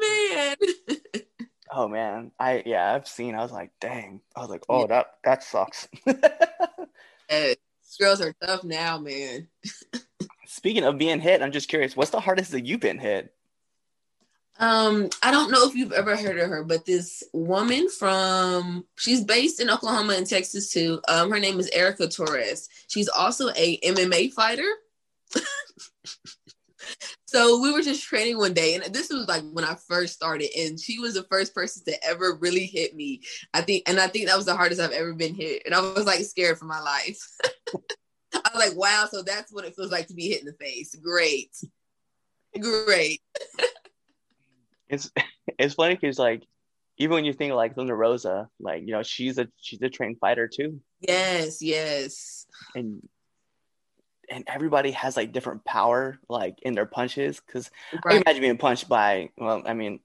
man. 0.00 0.56
oh 1.72 1.88
man, 1.88 2.30
I 2.38 2.62
yeah 2.64 2.94
I've 2.94 3.08
seen. 3.08 3.34
I 3.34 3.42
was 3.42 3.50
like 3.50 3.72
dang. 3.80 4.20
I 4.36 4.40
was 4.40 4.48
like 4.48 4.62
oh 4.68 4.86
that 4.86 5.14
that 5.24 5.42
sucks. 5.42 5.88
Yeah, 7.30 7.52
girls 7.98 8.20
are 8.20 8.34
tough 8.44 8.64
now, 8.64 8.98
man. 8.98 9.48
Speaking 10.46 10.84
of 10.84 10.98
being 10.98 11.20
hit, 11.20 11.42
I'm 11.42 11.52
just 11.52 11.68
curious. 11.68 11.96
What's 11.96 12.10
the 12.10 12.20
hardest 12.20 12.52
that 12.52 12.66
you've 12.66 12.80
been 12.80 12.98
hit? 12.98 13.34
Um, 14.58 15.08
I 15.22 15.30
don't 15.30 15.52
know 15.52 15.68
if 15.68 15.76
you've 15.76 15.92
ever 15.92 16.16
heard 16.16 16.38
of 16.38 16.48
her, 16.48 16.64
but 16.64 16.84
this 16.84 17.22
woman 17.32 17.88
from 17.88 18.84
she's 18.96 19.22
based 19.22 19.60
in 19.60 19.70
Oklahoma 19.70 20.14
and 20.14 20.26
Texas 20.26 20.72
too. 20.72 21.00
Um, 21.06 21.30
her 21.30 21.38
name 21.38 21.60
is 21.60 21.70
Erica 21.70 22.08
Torres. 22.08 22.68
She's 22.88 23.08
also 23.08 23.50
a 23.50 23.78
MMA 23.80 24.32
fighter. 24.32 24.68
so 27.26 27.60
we 27.60 27.72
were 27.72 27.82
just 27.82 28.02
training 28.02 28.38
one 28.38 28.52
day, 28.52 28.74
and 28.74 28.92
this 28.92 29.10
was 29.10 29.28
like 29.28 29.44
when 29.52 29.64
I 29.64 29.76
first 29.86 30.14
started, 30.14 30.48
and 30.58 30.78
she 30.80 30.98
was 30.98 31.14
the 31.14 31.22
first 31.30 31.54
person 31.54 31.84
to 31.84 32.04
ever 32.04 32.34
really 32.40 32.66
hit 32.66 32.96
me. 32.96 33.22
I 33.54 33.60
think, 33.60 33.84
and 33.88 34.00
I 34.00 34.08
think 34.08 34.26
that 34.26 34.36
was 34.36 34.46
the 34.46 34.56
hardest 34.56 34.80
I've 34.80 34.90
ever 34.90 35.14
been 35.14 35.36
hit, 35.36 35.62
and 35.66 35.74
I 35.74 35.80
was 35.80 36.04
like 36.04 36.24
scared 36.24 36.58
for 36.58 36.64
my 36.64 36.80
life. 36.80 37.22
I 38.34 38.50
was 38.54 38.68
like, 38.68 38.76
wow, 38.78 39.06
so 39.10 39.22
that's 39.22 39.52
what 39.52 39.64
it 39.64 39.74
feels 39.74 39.90
like 39.90 40.06
to 40.08 40.14
be 40.14 40.28
hit 40.28 40.40
in 40.40 40.46
the 40.46 40.52
face. 40.52 40.94
Great. 40.96 41.50
Great. 42.58 43.20
It's 44.90 45.10
it's 45.58 45.74
funny 45.74 45.94
because 45.96 46.18
like 46.18 46.44
even 46.96 47.12
when 47.14 47.24
you 47.26 47.34
think 47.34 47.52
like 47.52 47.74
Thunder 47.74 47.94
Rosa, 47.94 48.48
like 48.58 48.82
you 48.86 48.92
know 48.92 49.02
she's 49.02 49.36
a 49.36 49.46
she's 49.60 49.82
a 49.82 49.90
trained 49.90 50.18
fighter 50.18 50.48
too. 50.48 50.80
Yes, 51.00 51.60
yes. 51.60 52.46
and 52.74 53.06
and 54.30 54.44
everybody 54.46 54.92
has 54.92 55.14
like 55.14 55.32
different 55.32 55.62
power 55.66 56.18
like 56.28 56.58
in 56.62 56.72
their 56.74 56.86
punches 56.86 57.38
because 57.46 57.70
I 57.92 57.98
Right. 58.02 58.22
imagine 58.26 58.40
being 58.40 58.56
punched 58.56 58.88
by 58.88 59.28
well 59.36 59.62
I 59.66 59.74
mean 59.74 60.00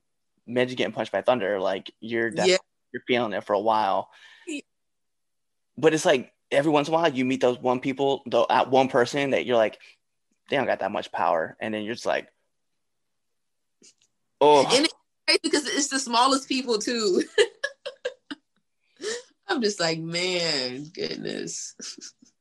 imagine 0.47 0.75
getting 0.75 0.93
punched 0.93 1.13
by 1.13 1.21
thunder 1.21 1.61
like 1.61 1.89
you're 2.01 2.27
Yeah. 2.35 2.57
you're 2.91 3.03
feeling 3.07 3.31
it 3.31 3.45
for 3.45 3.53
a 3.53 3.59
while 3.61 4.09
but 5.77 5.93
it's 5.93 6.05
like 6.05 6.32
every 6.53 6.71
once 6.71 6.87
in 6.87 6.93
a 6.93 6.97
while 6.97 7.11
you 7.11 7.25
meet 7.25 7.41
those 7.41 7.59
one 7.59 7.79
people 7.79 8.23
though 8.25 8.45
at 8.49 8.69
one 8.69 8.87
person 8.87 9.31
that 9.31 9.45
you're 9.45 9.57
like 9.57 9.79
they 10.49 10.57
don't 10.57 10.65
got 10.65 10.79
that 10.79 10.91
much 10.91 11.11
power 11.11 11.57
and 11.59 11.73
then 11.73 11.83
you're 11.83 11.95
just 11.95 12.05
like 12.05 12.27
oh 14.41 14.65
And 14.75 14.85
it's 14.85 14.93
crazy 15.27 15.39
because 15.43 15.67
it's 15.67 15.87
the 15.87 15.99
smallest 15.99 16.47
people 16.47 16.79
too. 16.79 17.23
I'm 19.47 19.61
just 19.61 19.79
like, 19.79 19.99
man, 19.99 20.85
goodness. 20.93 21.75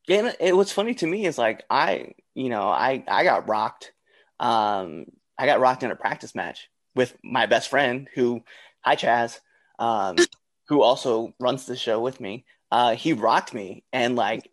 Yeah, 0.08 0.18
and 0.18 0.36
it, 0.40 0.56
what's 0.56 0.72
funny 0.72 0.94
to 0.94 1.06
me 1.06 1.26
is 1.26 1.38
like 1.38 1.64
I, 1.68 2.12
you 2.34 2.48
know, 2.48 2.62
I 2.62 3.04
I 3.06 3.24
got 3.24 3.48
rocked. 3.48 3.92
Um, 4.40 5.06
I 5.38 5.46
got 5.46 5.60
rocked 5.60 5.82
in 5.82 5.90
a 5.90 5.96
practice 5.96 6.34
match 6.34 6.68
with 6.94 7.16
my 7.22 7.46
best 7.46 7.68
friend, 7.68 8.08
who, 8.14 8.42
hi 8.80 8.96
Chaz, 8.96 9.38
um, 9.78 10.16
who 10.68 10.82
also 10.82 11.34
runs 11.38 11.66
the 11.66 11.76
show 11.76 12.00
with 12.00 12.20
me. 12.20 12.44
Uh, 12.72 12.94
he 12.96 13.12
rocked 13.12 13.52
me, 13.52 13.84
and 13.92 14.16
like 14.16 14.50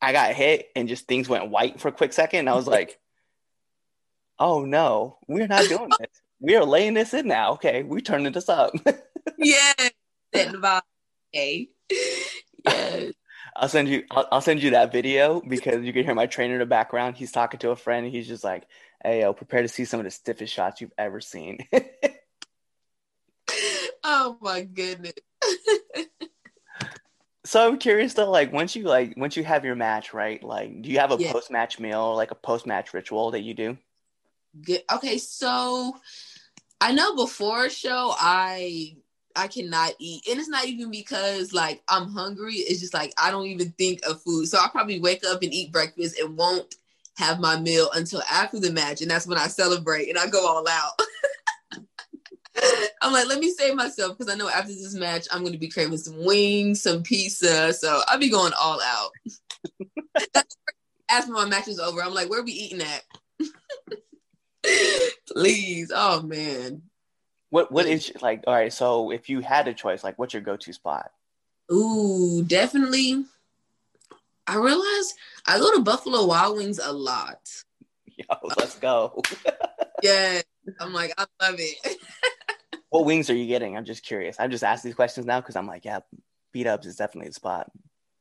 I 0.00 0.12
got 0.12 0.32
hit, 0.34 0.68
and 0.76 0.88
just 0.88 1.08
things 1.08 1.28
went 1.28 1.50
white 1.50 1.80
for 1.80 1.88
a 1.88 1.92
quick 1.92 2.12
second. 2.12 2.38
And 2.38 2.48
I 2.48 2.54
was 2.54 2.68
like, 2.68 3.00
"Oh 4.38 4.64
no, 4.64 5.18
we're 5.26 5.48
not 5.48 5.68
doing 5.68 5.90
this. 5.98 6.08
We 6.38 6.54
are 6.54 6.64
laying 6.64 6.94
this 6.94 7.12
in 7.12 7.26
now. 7.26 7.54
Okay, 7.54 7.82
we're 7.82 7.98
turning 8.00 8.32
this 8.32 8.48
up." 8.48 8.72
Yeah. 9.38 9.72
Okay. 10.34 11.68
Yeah. 12.64 13.10
I'll 13.56 13.68
send 13.68 13.88
you 13.88 14.04
I'll, 14.12 14.28
I'll 14.32 14.40
send 14.40 14.62
you 14.62 14.70
that 14.70 14.92
video 14.92 15.40
because 15.40 15.84
you 15.84 15.92
can 15.92 16.04
hear 16.04 16.14
my 16.14 16.26
trainer 16.26 16.54
in 16.54 16.60
the 16.60 16.66
background. 16.66 17.16
He's 17.16 17.32
talking 17.32 17.58
to 17.60 17.70
a 17.70 17.76
friend. 17.76 18.06
And 18.06 18.14
he's 18.14 18.28
just 18.28 18.44
like, 18.44 18.66
"Hey, 19.02 19.22
yo, 19.22 19.32
prepare 19.32 19.62
to 19.62 19.68
see 19.68 19.84
some 19.84 19.98
of 19.98 20.04
the 20.04 20.10
stiffest 20.10 20.54
shots 20.54 20.80
you've 20.80 20.92
ever 20.96 21.20
seen." 21.20 21.58
Oh 24.08 24.38
my 24.40 24.62
goodness. 24.62 25.14
So 27.46 27.66
I'm 27.66 27.78
curious 27.78 28.14
though, 28.14 28.30
like 28.30 28.52
once 28.52 28.76
you 28.76 28.84
like 28.84 29.14
once 29.16 29.36
you 29.36 29.44
have 29.44 29.64
your 29.64 29.74
match, 29.76 30.12
right? 30.14 30.42
Like, 30.42 30.82
do 30.82 30.90
you 30.90 30.98
have 30.98 31.12
a 31.12 31.18
Yeah. 31.18 31.32
post 31.32 31.50
match 31.50 31.78
meal 31.80 32.00
or 32.00 32.14
like 32.16 32.30
a 32.30 32.34
post 32.36 32.66
match 32.66 32.92
ritual 32.94 33.30
that 33.32 33.42
you 33.42 33.54
do? 33.54 33.78
Good. 34.62 34.82
Okay, 34.92 35.18
so 35.18 35.96
I 36.80 36.92
know 36.92 37.16
before 37.16 37.66
a 37.66 37.70
show 37.70 38.14
I 38.18 38.96
I 39.36 39.48
cannot 39.48 39.94
eat. 39.98 40.26
And 40.28 40.38
it's 40.40 40.48
not 40.48 40.66
even 40.66 40.90
because 40.90 41.52
like 41.52 41.82
I'm 41.88 42.08
hungry. 42.10 42.54
It's 42.56 42.80
just 42.80 42.94
like 42.94 43.12
I 43.18 43.30
don't 43.30 43.46
even 43.46 43.72
think 43.78 44.04
of 44.06 44.22
food. 44.22 44.48
So 44.48 44.58
I 44.58 44.68
probably 44.70 45.00
wake 45.00 45.24
up 45.26 45.42
and 45.42 45.52
eat 45.54 45.72
breakfast 45.72 46.18
and 46.18 46.36
won't 46.36 46.74
have 47.16 47.40
my 47.40 47.58
meal 47.60 47.90
until 47.94 48.22
after 48.30 48.60
the 48.60 48.72
match. 48.72 49.02
And 49.02 49.10
that's 49.10 49.26
when 49.26 49.38
I 49.38 49.48
celebrate 49.48 50.08
and 50.08 50.18
I 50.18 50.28
go 50.28 50.46
all 50.46 50.66
out. 50.68 50.92
I'm 53.02 53.12
like, 53.12 53.26
let 53.28 53.38
me 53.38 53.50
save 53.50 53.74
myself 53.74 54.16
because 54.16 54.32
I 54.32 54.36
know 54.36 54.48
after 54.48 54.72
this 54.72 54.94
match 54.94 55.26
I'm 55.30 55.44
gonna 55.44 55.58
be 55.58 55.68
craving 55.68 55.98
some 55.98 56.24
wings, 56.24 56.82
some 56.82 57.02
pizza. 57.02 57.72
So 57.72 58.02
I'll 58.08 58.18
be 58.18 58.30
going 58.30 58.52
all 58.60 58.80
out. 58.82 59.10
After 61.08 61.32
my 61.32 61.44
match 61.44 61.68
is 61.68 61.78
over, 61.78 62.02
I'm 62.02 62.14
like, 62.14 62.28
where 62.28 62.40
are 62.40 62.44
we 62.44 62.52
eating 62.52 62.82
at? 62.82 63.04
Please. 65.28 65.92
Oh 65.94 66.22
man. 66.22 66.82
What 67.50 67.70
what 67.70 67.86
is 67.86 68.12
like? 68.20 68.44
All 68.46 68.54
right, 68.54 68.72
so 68.72 69.10
if 69.10 69.28
you 69.28 69.40
had 69.40 69.68
a 69.68 69.74
choice, 69.74 70.02
like, 70.02 70.18
what's 70.18 70.34
your 70.34 70.42
go 70.42 70.56
to 70.56 70.72
spot? 70.72 71.10
Ooh, 71.72 72.42
definitely. 72.46 73.24
I 74.46 74.56
realize 74.56 75.14
I 75.46 75.58
go 75.58 75.74
to 75.74 75.82
Buffalo 75.82 76.26
Wild 76.26 76.56
Wings 76.56 76.78
a 76.82 76.92
lot. 76.92 77.40
Yo, 78.16 78.24
let's 78.56 78.78
go. 78.78 79.20
Yeah. 80.02 80.40
I'm 80.80 80.92
like, 80.92 81.12
I 81.16 81.26
love 81.40 81.56
it. 81.58 81.98
What 82.96 83.04
wings 83.04 83.28
are 83.28 83.34
you 83.34 83.46
getting? 83.46 83.76
I'm 83.76 83.84
just 83.84 84.02
curious. 84.02 84.36
I'm 84.40 84.50
just 84.50 84.64
asking 84.64 84.88
these 84.88 84.96
questions 84.96 85.26
now 85.26 85.38
because 85.38 85.54
I'm 85.54 85.66
like, 85.66 85.84
yeah, 85.84 85.98
B-Dubs 86.54 86.86
is 86.86 86.96
definitely 86.96 87.28
the 87.28 87.34
spot. 87.34 87.70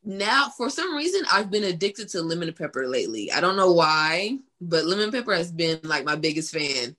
Now, 0.04 0.50
for 0.50 0.70
some 0.70 0.94
reason, 0.94 1.22
I've 1.32 1.50
been 1.50 1.64
addicted 1.64 2.10
to 2.10 2.22
lemon 2.22 2.52
pepper 2.52 2.86
lately. 2.86 3.32
I 3.32 3.40
don't 3.40 3.56
know 3.56 3.72
why, 3.72 4.38
but 4.60 4.84
lemon 4.84 5.12
pepper 5.12 5.34
has 5.34 5.50
been 5.50 5.80
like 5.84 6.04
my 6.04 6.18
biggest 6.18 6.54
fan. 6.54 6.98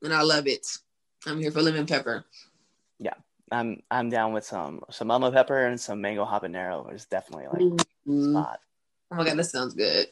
And 0.00 0.14
I 0.14 0.22
love 0.22 0.46
it. 0.46 0.64
I'm 1.26 1.40
here 1.40 1.50
for 1.50 1.60
lemon 1.60 1.86
pepper. 1.86 2.24
Yeah, 3.00 3.14
I'm 3.50 3.82
I'm 3.90 4.08
down 4.08 4.32
with 4.32 4.44
some 4.44 4.82
some 4.90 5.08
lemon 5.08 5.32
pepper 5.32 5.66
and 5.66 5.80
some 5.80 6.00
mango 6.00 6.24
habanero. 6.24 6.94
Is 6.94 7.06
definitely 7.06 7.48
like 7.48 7.62
Ooh. 8.08 8.30
spot. 8.30 8.60
Oh 9.10 9.16
my 9.16 9.24
god, 9.24 9.38
that 9.38 9.44
sounds 9.44 9.74
good. 9.74 10.06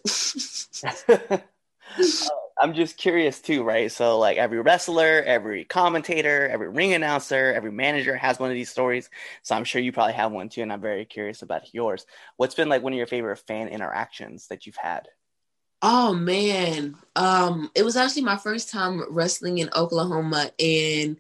Uh, 1.99 2.40
I'm 2.61 2.75
just 2.75 2.99
curious 2.99 3.41
too, 3.41 3.63
right? 3.65 3.91
So 3.91 4.19
like 4.19 4.37
every 4.37 4.61
wrestler, 4.61 5.23
every 5.23 5.65
commentator, 5.65 6.47
every 6.49 6.69
ring 6.69 6.93
announcer, 6.93 7.53
every 7.55 7.73
manager 7.73 8.15
has 8.17 8.39
one 8.39 8.51
of 8.51 8.55
these 8.55 8.71
stories. 8.71 9.09
So 9.43 9.55
I'm 9.57 9.65
sure 9.65 9.81
you 9.81 9.93
probably 9.93 10.13
have 10.15 10.33
one 10.33 10.49
too, 10.51 10.63
and 10.63 10.73
I'm 10.73 10.81
very 10.81 11.07
curious 11.07 11.43
about 11.43 11.73
yours. 11.75 12.05
What's 12.37 12.55
been 12.55 12.69
like 12.69 12.83
one 12.83 12.93
of 12.93 12.99
your 12.99 13.07
favorite 13.07 13.39
fan 13.39 13.69
interactions 13.69 14.49
that 14.49 14.67
you've 14.67 14.77
had? 14.77 15.09
Oh 15.83 16.13
man. 16.15 16.97
Um, 17.17 17.71
it 17.75 17.83
was 17.85 17.97
actually 17.97 18.23
my 18.23 18.37
first 18.37 18.71
time 18.71 19.03
wrestling 19.13 19.59
in 19.59 19.71
Oklahoma 19.75 20.51
and 20.59 21.17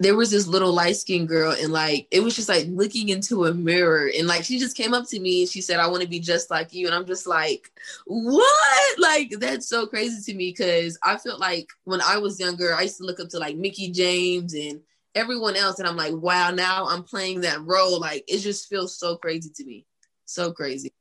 there 0.00 0.16
was 0.16 0.30
this 0.30 0.46
little 0.46 0.72
light 0.72 0.96
skinned 0.96 1.28
girl 1.28 1.52
and 1.52 1.74
like 1.74 2.08
it 2.10 2.20
was 2.20 2.34
just 2.34 2.48
like 2.48 2.66
looking 2.70 3.10
into 3.10 3.44
a 3.44 3.52
mirror 3.52 4.10
and 4.18 4.26
like 4.26 4.42
she 4.42 4.58
just 4.58 4.74
came 4.74 4.94
up 4.94 5.06
to 5.06 5.20
me 5.20 5.42
and 5.42 5.50
she 5.50 5.60
said, 5.60 5.78
I 5.78 5.86
want 5.88 6.02
to 6.02 6.08
be 6.08 6.18
just 6.18 6.50
like 6.50 6.72
you. 6.72 6.86
And 6.86 6.94
I'm 6.94 7.04
just 7.04 7.26
like, 7.26 7.70
what? 8.06 8.98
Like 8.98 9.30
that's 9.38 9.68
so 9.68 9.86
crazy 9.86 10.32
to 10.32 10.36
me 10.36 10.54
because 10.56 10.98
I 11.04 11.18
felt 11.18 11.38
like 11.38 11.68
when 11.84 12.00
I 12.00 12.16
was 12.16 12.40
younger, 12.40 12.74
I 12.74 12.82
used 12.82 12.96
to 12.96 13.04
look 13.04 13.20
up 13.20 13.28
to 13.28 13.38
like 13.38 13.56
Mickie 13.56 13.90
James 13.90 14.54
and 14.54 14.80
everyone 15.14 15.54
else 15.54 15.78
and 15.78 15.86
I'm 15.86 15.96
like, 15.96 16.14
wow, 16.14 16.50
now 16.50 16.86
I'm 16.88 17.02
playing 17.02 17.42
that 17.42 17.60
role. 17.60 18.00
Like 18.00 18.24
it 18.26 18.38
just 18.38 18.70
feels 18.70 18.98
so 18.98 19.16
crazy 19.16 19.50
to 19.54 19.64
me. 19.66 19.84
So 20.24 20.50
crazy. 20.50 20.94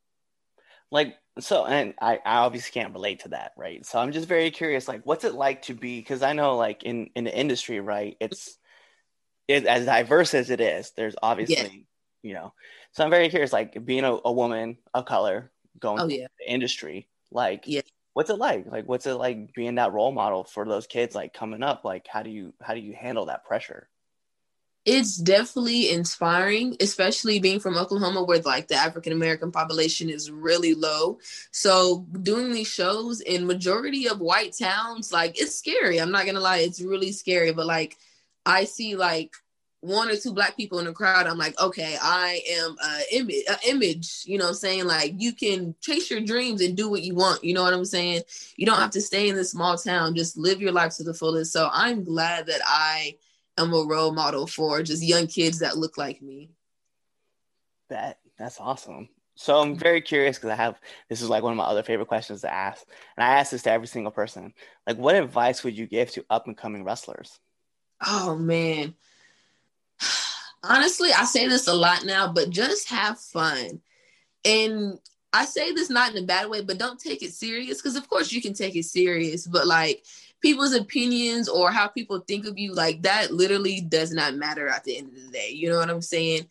Like 0.91 1.15
so 1.39 1.65
and 1.65 1.93
I, 2.01 2.15
I 2.25 2.39
obviously 2.39 2.71
can't 2.71 2.93
relate 2.93 3.21
to 3.21 3.29
that, 3.29 3.53
right? 3.55 3.85
So 3.85 3.97
I'm 3.97 4.11
just 4.11 4.27
very 4.27 4.51
curious, 4.51 4.89
like 4.89 5.05
what's 5.05 5.23
it 5.23 5.35
like 5.35 5.61
to 5.63 5.73
be 5.73 5.99
because 5.99 6.21
I 6.21 6.33
know 6.33 6.57
like 6.57 6.83
in 6.83 7.11
in 7.15 7.23
the 7.23 7.37
industry, 7.37 7.79
right, 7.79 8.17
it's 8.19 8.57
it, 9.49 9.65
as 9.65 9.85
diverse 9.85 10.33
as 10.33 10.49
it 10.49 10.61
is, 10.61 10.91
there's 10.95 11.15
obviously, 11.21 11.87
you 12.21 12.33
know. 12.33 12.53
So 12.91 13.03
I'm 13.03 13.09
very 13.09 13.29
curious, 13.29 13.51
like 13.51 13.83
being 13.83 14.03
a, 14.03 14.17
a 14.23 14.31
woman 14.31 14.77
of 14.93 15.05
color 15.05 15.51
going 15.79 15.99
oh, 15.99 16.07
yeah. 16.07 16.27
the 16.39 16.51
industry, 16.51 17.07
like 17.31 17.63
yeah. 17.65 17.81
what's 18.13 18.29
it 18.29 18.37
like? 18.37 18.67
Like 18.67 18.87
what's 18.87 19.07
it 19.07 19.15
like 19.15 19.53
being 19.53 19.75
that 19.75 19.91
role 19.91 20.11
model 20.11 20.43
for 20.43 20.65
those 20.65 20.87
kids 20.87 21.15
like 21.15 21.33
coming 21.33 21.63
up? 21.63 21.83
Like 21.83 22.07
how 22.07 22.21
do 22.21 22.29
you 22.29 22.53
how 22.61 22.75
do 22.75 22.79
you 22.79 22.93
handle 22.93 23.25
that 23.25 23.43
pressure? 23.43 23.89
it's 24.85 25.17
definitely 25.17 25.91
inspiring, 25.91 26.75
especially 26.79 27.39
being 27.39 27.59
from 27.59 27.77
Oklahoma 27.77 28.23
where 28.23 28.39
like 28.39 28.69
the 28.69 28.75
African 28.75 29.13
American 29.13 29.51
population 29.51 30.09
is 30.09 30.31
really 30.31 30.73
low. 30.73 31.19
So 31.51 32.07
doing 32.21 32.53
these 32.53 32.67
shows 32.67 33.21
in 33.21 33.45
majority 33.45 34.07
of 34.07 34.19
white 34.19 34.55
towns, 34.57 35.11
like 35.11 35.39
it's 35.39 35.55
scary. 35.55 35.99
I'm 35.99 36.11
not 36.11 36.25
gonna 36.25 36.39
lie, 36.39 36.59
it's 36.59 36.81
really 36.81 37.11
scary. 37.11 37.51
But 37.51 37.65
like 37.65 37.97
I 38.45 38.65
see 38.65 38.95
like 38.95 39.31
one 39.81 40.09
or 40.09 40.15
two 40.15 40.33
black 40.33 40.57
people 40.57 40.79
in 40.79 40.85
the 40.85 40.93
crowd, 40.93 41.25
I'm 41.25 41.37
like, 41.37 41.59
okay, 41.59 41.97
I 42.01 42.41
am 42.51 42.75
a 42.83 43.15
image, 43.15 43.43
a 43.49 43.69
image, 43.69 44.23
you 44.25 44.37
know, 44.37 44.51
saying 44.51 44.85
like 44.85 45.13
you 45.17 45.33
can 45.33 45.73
chase 45.81 46.11
your 46.11 46.19
dreams 46.19 46.61
and 46.61 46.75
do 46.75 46.89
what 46.89 47.01
you 47.01 47.15
want. 47.15 47.43
You 47.43 47.53
know 47.53 47.63
what 47.63 47.73
I'm 47.73 47.85
saying? 47.85 48.23
You 48.57 48.65
don't 48.65 48.79
have 48.79 48.91
to 48.91 49.01
stay 49.01 49.29
in 49.29 49.35
this 49.35 49.51
small 49.51 49.77
town, 49.77 50.15
just 50.15 50.37
live 50.37 50.61
your 50.61 50.73
life 50.73 50.95
to 50.97 51.03
the 51.03 51.13
fullest. 51.13 51.53
So 51.53 51.69
I'm 51.71 52.03
glad 52.03 52.47
that 52.47 52.61
I 52.65 53.15
am 53.57 53.73
a 53.73 53.83
role 53.83 54.11
model 54.11 54.47
for 54.47 54.83
just 54.83 55.03
young 55.03 55.27
kids 55.27 55.59
that 55.59 55.77
look 55.77 55.97
like 55.97 56.21
me. 56.21 56.51
That 57.89 58.19
that's 58.37 58.59
awesome. 58.59 59.09
So 59.35 59.61
I'm 59.61 59.77
very 59.77 60.01
curious 60.01 60.37
because 60.37 60.49
I 60.49 60.55
have 60.55 60.77
this 61.07 61.21
is 61.21 61.29
like 61.29 61.43
one 61.43 61.53
of 61.53 61.57
my 61.57 61.63
other 61.63 61.83
favorite 61.83 62.09
questions 62.09 62.41
to 62.41 62.53
ask, 62.53 62.85
and 63.15 63.23
I 63.23 63.37
ask 63.37 63.51
this 63.51 63.63
to 63.63 63.71
every 63.71 63.87
single 63.87 64.11
person. 64.11 64.53
Like, 64.85 64.97
what 64.97 65.15
advice 65.15 65.63
would 65.63 65.77
you 65.77 65.87
give 65.87 66.11
to 66.11 66.25
up 66.29 66.47
and 66.47 66.57
coming 66.57 66.83
wrestlers? 66.83 67.39
Oh 68.05 68.35
man, 68.35 68.95
honestly, 70.63 71.09
I 71.11 71.25
say 71.25 71.47
this 71.47 71.67
a 71.67 71.73
lot 71.73 72.05
now, 72.05 72.31
but 72.31 72.49
just 72.49 72.89
have 72.89 73.19
fun. 73.19 73.81
And 74.45 74.99
I 75.33 75.45
say 75.45 75.73
this 75.73 75.89
not 75.89 76.15
in 76.15 76.23
a 76.23 76.25
bad 76.25 76.49
way, 76.49 76.61
but 76.61 76.77
don't 76.77 76.99
take 76.99 77.21
it 77.21 77.33
serious 77.33 77.77
because, 77.77 77.95
of 77.95 78.09
course, 78.09 78.31
you 78.31 78.41
can 78.41 78.53
take 78.53 78.75
it 78.75 78.85
serious, 78.85 79.45
but 79.45 79.67
like 79.67 80.03
people's 80.41 80.73
opinions 80.73 81.49
or 81.49 81.71
how 81.71 81.87
people 81.87 82.19
think 82.19 82.47
of 82.47 82.57
you, 82.57 82.73
like 82.73 83.01
that 83.03 83.31
literally 83.31 83.81
does 83.81 84.11
not 84.11 84.35
matter 84.35 84.67
at 84.67 84.83
the 84.83 84.97
end 84.97 85.09
of 85.09 85.15
the 85.15 85.31
day. 85.31 85.51
You 85.51 85.69
know 85.69 85.77
what 85.77 85.89
I'm 85.89 86.01
saying? 86.01 86.47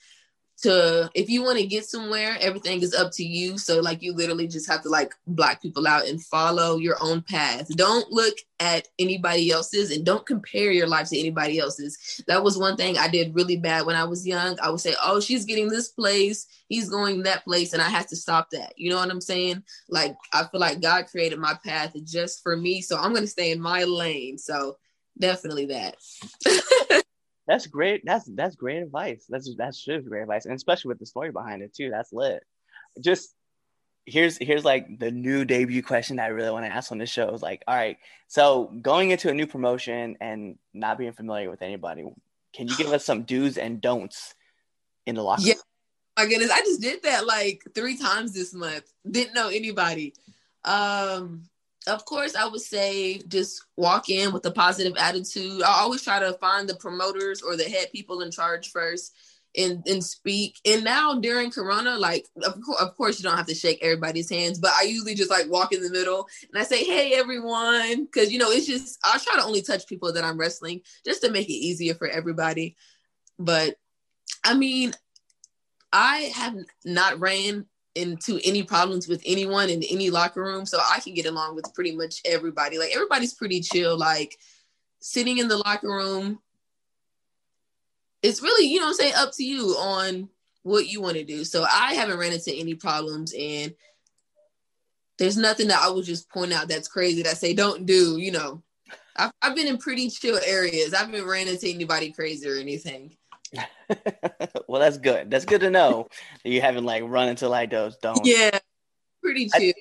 To 0.62 1.08
if 1.14 1.28
you 1.30 1.42
want 1.42 1.58
to 1.58 1.66
get 1.66 1.84
somewhere 1.84 2.36
everything 2.40 2.82
is 2.82 2.94
up 2.94 3.12
to 3.12 3.24
you. 3.24 3.58
So 3.58 3.80
like 3.80 4.02
you 4.02 4.12
literally 4.12 4.48
just 4.48 4.68
have 4.68 4.82
to 4.82 4.88
like 4.88 5.14
block 5.26 5.62
people 5.62 5.86
out 5.86 6.06
and 6.06 6.22
follow 6.22 6.78
your 6.78 6.96
own 7.00 7.22
path. 7.22 7.68
Don't 7.76 8.10
look 8.10 8.34
at 8.58 8.88
anybody 8.98 9.50
else's 9.50 9.92
and 9.92 10.04
don't 10.04 10.26
compare 10.26 10.72
your 10.72 10.88
life 10.88 11.08
to 11.10 11.18
anybody 11.18 11.58
else's. 11.58 12.22
That 12.26 12.42
was 12.42 12.58
one 12.58 12.76
thing 12.76 12.98
i 12.98 13.08
did 13.08 13.34
really 13.34 13.56
bad 13.56 13.86
when 13.86 13.96
i 13.96 14.04
was 14.04 14.26
young. 14.26 14.58
I 14.60 14.70
would 14.70 14.80
say 14.80 14.94
oh 15.02 15.20
she's 15.20 15.44
getting 15.44 15.68
this 15.68 15.88
place. 15.88 16.46
He's 16.68 16.88
going 16.88 17.22
that 17.22 17.44
place 17.44 17.72
and 17.72 17.80
i 17.80 17.88
had 17.88 18.08
to 18.08 18.16
stop 18.16 18.50
that. 18.50 18.72
You 18.76 18.90
know 18.90 18.96
what 18.96 19.10
i'm 19.10 19.20
saying? 19.20 19.62
Like 19.88 20.16
i 20.32 20.44
feel 20.44 20.60
like 20.60 20.80
god 20.80 21.06
created 21.06 21.38
my 21.38 21.56
path 21.64 21.94
just 22.04 22.42
for 22.42 22.56
me. 22.56 22.80
So 22.80 22.96
i'm 22.96 23.12
going 23.12 23.22
to 23.24 23.28
stay 23.28 23.52
in 23.52 23.60
my 23.60 23.84
lane. 23.84 24.38
So 24.38 24.76
definitely 25.18 25.66
that 25.66 25.96
That's 27.48 27.66
great. 27.66 28.02
That's 28.04 28.26
that's 28.34 28.56
great 28.56 28.82
advice. 28.82 29.24
That's 29.28 29.50
that's 29.56 29.82
just 29.82 30.06
great 30.06 30.22
advice, 30.22 30.44
and 30.44 30.54
especially 30.54 30.90
with 30.90 30.98
the 30.98 31.06
story 31.06 31.32
behind 31.32 31.62
it 31.62 31.74
too. 31.74 31.88
That's 31.90 32.12
lit. 32.12 32.44
Just 33.00 33.34
here's 34.04 34.36
here's 34.36 34.66
like 34.66 34.98
the 34.98 35.10
new 35.10 35.46
debut 35.46 35.82
question 35.82 36.16
that 36.16 36.24
I 36.24 36.28
really 36.28 36.50
want 36.50 36.66
to 36.66 36.72
ask 36.72 36.92
on 36.92 36.98
this 36.98 37.08
show 37.08 37.30
is 37.30 37.40
like, 37.40 37.62
all 37.66 37.74
right, 37.74 37.96
so 38.26 38.70
going 38.82 39.12
into 39.12 39.30
a 39.30 39.34
new 39.34 39.46
promotion 39.46 40.18
and 40.20 40.58
not 40.74 40.98
being 40.98 41.12
familiar 41.12 41.50
with 41.50 41.62
anybody, 41.62 42.04
can 42.52 42.68
you 42.68 42.76
give 42.76 42.88
us 42.88 43.04
some 43.04 43.22
do's 43.22 43.56
and 43.56 43.80
don'ts 43.80 44.34
in 45.06 45.14
the 45.14 45.22
locker? 45.22 45.42
Yeah, 45.44 45.54
my 46.18 46.26
goodness, 46.26 46.50
I 46.50 46.60
just 46.60 46.82
did 46.82 47.02
that 47.04 47.26
like 47.26 47.62
three 47.74 47.96
times 47.96 48.34
this 48.34 48.52
month. 48.52 48.84
Didn't 49.10 49.34
know 49.34 49.48
anybody. 49.48 50.12
Um, 50.64 51.44
of 51.88 52.04
course, 52.04 52.34
I 52.34 52.46
would 52.46 52.60
say 52.60 53.18
just 53.28 53.64
walk 53.76 54.08
in 54.08 54.32
with 54.32 54.44
a 54.46 54.50
positive 54.50 54.96
attitude. 54.96 55.62
I 55.62 55.80
always 55.80 56.02
try 56.02 56.18
to 56.20 56.34
find 56.34 56.68
the 56.68 56.76
promoters 56.76 57.42
or 57.42 57.56
the 57.56 57.64
head 57.64 57.88
people 57.92 58.20
in 58.20 58.30
charge 58.30 58.70
first 58.70 59.14
and, 59.56 59.82
and 59.86 60.04
speak. 60.04 60.58
And 60.64 60.84
now 60.84 61.14
during 61.14 61.50
Corona, 61.50 61.98
like, 61.98 62.26
of, 62.44 62.54
co- 62.64 62.84
of 62.84 62.96
course, 62.96 63.18
you 63.18 63.24
don't 63.24 63.36
have 63.36 63.46
to 63.46 63.54
shake 63.54 63.78
everybody's 63.82 64.30
hands, 64.30 64.58
but 64.58 64.72
I 64.78 64.82
usually 64.82 65.14
just 65.14 65.30
like 65.30 65.50
walk 65.50 65.72
in 65.72 65.82
the 65.82 65.90
middle 65.90 66.28
and 66.52 66.60
I 66.60 66.64
say, 66.64 66.84
hey, 66.84 67.14
everyone. 67.14 68.06
Cause, 68.08 68.30
you 68.30 68.38
know, 68.38 68.50
it's 68.50 68.66
just, 68.66 68.98
I 69.04 69.18
try 69.18 69.36
to 69.36 69.44
only 69.44 69.62
touch 69.62 69.86
people 69.86 70.12
that 70.12 70.24
I'm 70.24 70.38
wrestling 70.38 70.82
just 71.04 71.22
to 71.22 71.30
make 71.30 71.48
it 71.48 71.54
easier 71.54 71.94
for 71.94 72.06
everybody. 72.08 72.76
But 73.38 73.76
I 74.44 74.54
mean, 74.54 74.92
I 75.92 76.32
have 76.34 76.56
not 76.84 77.18
ran 77.18 77.66
into 77.98 78.40
any 78.44 78.62
problems 78.62 79.08
with 79.08 79.22
anyone 79.26 79.68
in 79.68 79.82
any 79.82 80.10
locker 80.10 80.42
room. 80.42 80.64
So 80.64 80.78
I 80.78 81.00
can 81.00 81.14
get 81.14 81.26
along 81.26 81.56
with 81.56 81.72
pretty 81.74 81.94
much 81.94 82.22
everybody. 82.24 82.78
Like 82.78 82.94
everybody's 82.94 83.34
pretty 83.34 83.60
chill. 83.60 83.98
Like 83.98 84.38
sitting 85.00 85.38
in 85.38 85.48
the 85.48 85.58
locker 85.58 85.88
room, 85.88 86.38
it's 88.22 88.42
really, 88.42 88.66
you 88.68 88.80
know 88.80 88.88
I'm 88.88 88.94
saying, 88.94 89.14
up 89.16 89.32
to 89.34 89.44
you 89.44 89.76
on 89.78 90.28
what 90.62 90.88
you 90.88 91.00
want 91.00 91.16
to 91.16 91.24
do. 91.24 91.44
So 91.44 91.64
I 91.64 91.94
haven't 91.94 92.18
ran 92.18 92.32
into 92.32 92.52
any 92.52 92.74
problems 92.74 93.34
and 93.38 93.74
there's 95.18 95.36
nothing 95.36 95.68
that 95.68 95.82
I 95.82 95.90
would 95.90 96.04
just 96.04 96.30
point 96.30 96.52
out 96.52 96.68
that's 96.68 96.88
crazy 96.88 97.22
that 97.22 97.30
I 97.30 97.34
say 97.34 97.52
don't 97.52 97.84
do, 97.84 98.18
you 98.18 98.30
know. 98.30 98.62
I've, 99.16 99.32
I've 99.42 99.56
been 99.56 99.66
in 99.66 99.78
pretty 99.78 100.08
chill 100.10 100.38
areas. 100.46 100.94
I 100.94 100.98
haven't 100.98 101.26
ran 101.26 101.48
into 101.48 101.68
anybody 101.68 102.12
crazy 102.12 102.48
or 102.48 102.54
anything. 102.54 103.17
well, 104.68 104.80
that's 104.80 104.98
good. 104.98 105.30
That's 105.30 105.44
good 105.44 105.60
to 105.60 105.70
know 105.70 106.08
that 106.44 106.50
you 106.50 106.60
haven't 106.60 106.84
like 106.84 107.02
run 107.06 107.28
into 107.28 107.48
like 107.48 107.70
those. 107.70 107.96
Don't. 107.96 108.24
Yeah, 108.24 108.58
pretty 109.22 109.48
chill. 109.48 109.72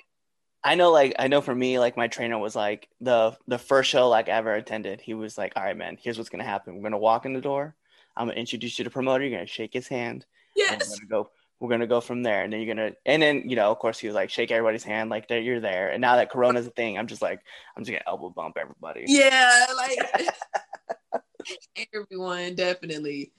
I, 0.64 0.72
I 0.72 0.76
know, 0.76 0.92
like 0.92 1.16
I 1.20 1.28
know 1.28 1.42
for 1.42 1.56
me, 1.56 1.80
like 1.80 1.98
my 1.98 2.08
trainer 2.08 2.38
was 2.38 2.56
like 2.56 2.90
the 3.00 3.38
the 3.48 3.58
first 3.58 3.90
show 3.90 4.10
like 4.10 4.30
I 4.30 4.34
ever 4.34 4.54
attended. 4.54 5.02
He 5.02 5.14
was 5.14 5.38
like, 5.38 5.54
"All 5.56 5.64
right, 5.64 5.78
man, 5.78 5.98
here's 6.02 6.18
what's 6.18 6.30
gonna 6.30 6.44
happen. 6.44 6.76
We're 6.76 6.84
gonna 6.84 6.98
walk 6.98 7.26
in 7.26 7.34
the 7.34 7.42
door. 7.42 7.76
I'm 8.16 8.28
gonna 8.28 8.40
introduce 8.40 8.78
you 8.78 8.84
to 8.84 8.90
the 8.90 8.94
promoter. 8.94 9.24
You're 9.24 9.38
gonna 9.38 9.48
shake 9.48 9.74
his 9.74 9.88
hand. 9.88 10.26
Yes. 10.56 10.90
we're 10.90 11.08
gonna 11.08 11.24
go. 11.24 11.30
We're 11.60 11.70
gonna 11.70 11.88
go 11.88 12.02
from 12.02 12.22
there, 12.22 12.44
and 12.44 12.54
then 12.54 12.62
you're 12.62 12.76
gonna, 12.76 12.92
and 13.06 13.22
then 13.22 13.50
you 13.50 13.56
know, 13.56 13.72
of 13.72 13.80
course, 13.80 13.98
he 13.98 14.08
was 14.08 14.16
like, 14.16 14.30
shake 14.30 14.52
everybody's 14.52 14.84
hand, 14.84 15.10
like 15.10 15.28
that 15.30 15.44
you're 15.44 15.60
there. 15.60 15.90
And 15.90 16.02
now 16.02 16.18
that 16.18 16.30
Corona's 16.30 16.68
a 16.68 16.72
thing, 16.72 16.98
I'm 16.98 17.08
just 17.08 17.22
like, 17.22 17.40
I'm 17.76 17.84
just 17.84 17.92
gonna 17.92 18.04
elbow 18.06 18.30
bump 18.30 18.58
everybody. 18.60 19.06
Yeah, 19.08 19.66
like 19.76 21.24
everyone 21.94 22.56
definitely. 22.56 23.32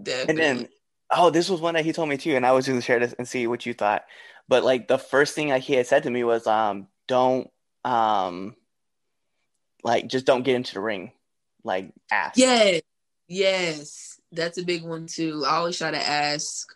Definitely. 0.00 0.28
And 0.28 0.38
then, 0.38 0.68
oh, 1.10 1.30
this 1.30 1.48
was 1.48 1.60
one 1.60 1.74
that 1.74 1.84
he 1.84 1.92
told 1.92 2.08
me 2.08 2.16
too, 2.16 2.36
and 2.36 2.46
I 2.46 2.52
was 2.52 2.66
going 2.66 2.78
to 2.78 2.84
share 2.84 3.00
this 3.00 3.12
and 3.14 3.26
see 3.26 3.46
what 3.46 3.66
you 3.66 3.74
thought. 3.74 4.04
But 4.48 4.64
like 4.64 4.88
the 4.88 4.98
first 4.98 5.34
thing 5.34 5.48
that 5.48 5.60
he 5.60 5.74
had 5.74 5.86
said 5.86 6.04
to 6.04 6.10
me 6.10 6.24
was, 6.24 6.46
um, 6.46 6.88
don't, 7.06 7.50
um, 7.84 8.56
like 9.82 10.08
just 10.08 10.26
don't 10.26 10.42
get 10.42 10.56
into 10.56 10.74
the 10.74 10.80
ring, 10.80 11.12
like 11.64 11.92
ask. 12.10 12.36
Yeah, 12.36 12.80
yes, 13.28 14.20
that's 14.32 14.58
a 14.58 14.64
big 14.64 14.82
one 14.84 15.06
too. 15.06 15.44
I 15.46 15.56
always 15.56 15.78
try 15.78 15.90
to 15.90 16.02
ask. 16.02 16.74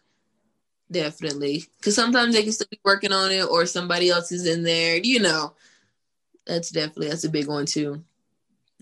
Definitely, 0.90 1.64
because 1.78 1.94
sometimes 1.96 2.34
they 2.34 2.42
can 2.42 2.52
still 2.52 2.68
be 2.70 2.78
working 2.84 3.10
on 3.10 3.32
it, 3.32 3.48
or 3.48 3.66
somebody 3.66 4.10
else 4.10 4.30
is 4.30 4.46
in 4.46 4.62
there. 4.62 4.98
You 4.98 5.20
know, 5.20 5.54
that's 6.46 6.70
definitely 6.70 7.08
that's 7.08 7.24
a 7.24 7.30
big 7.30 7.48
one 7.48 7.66
too 7.66 8.04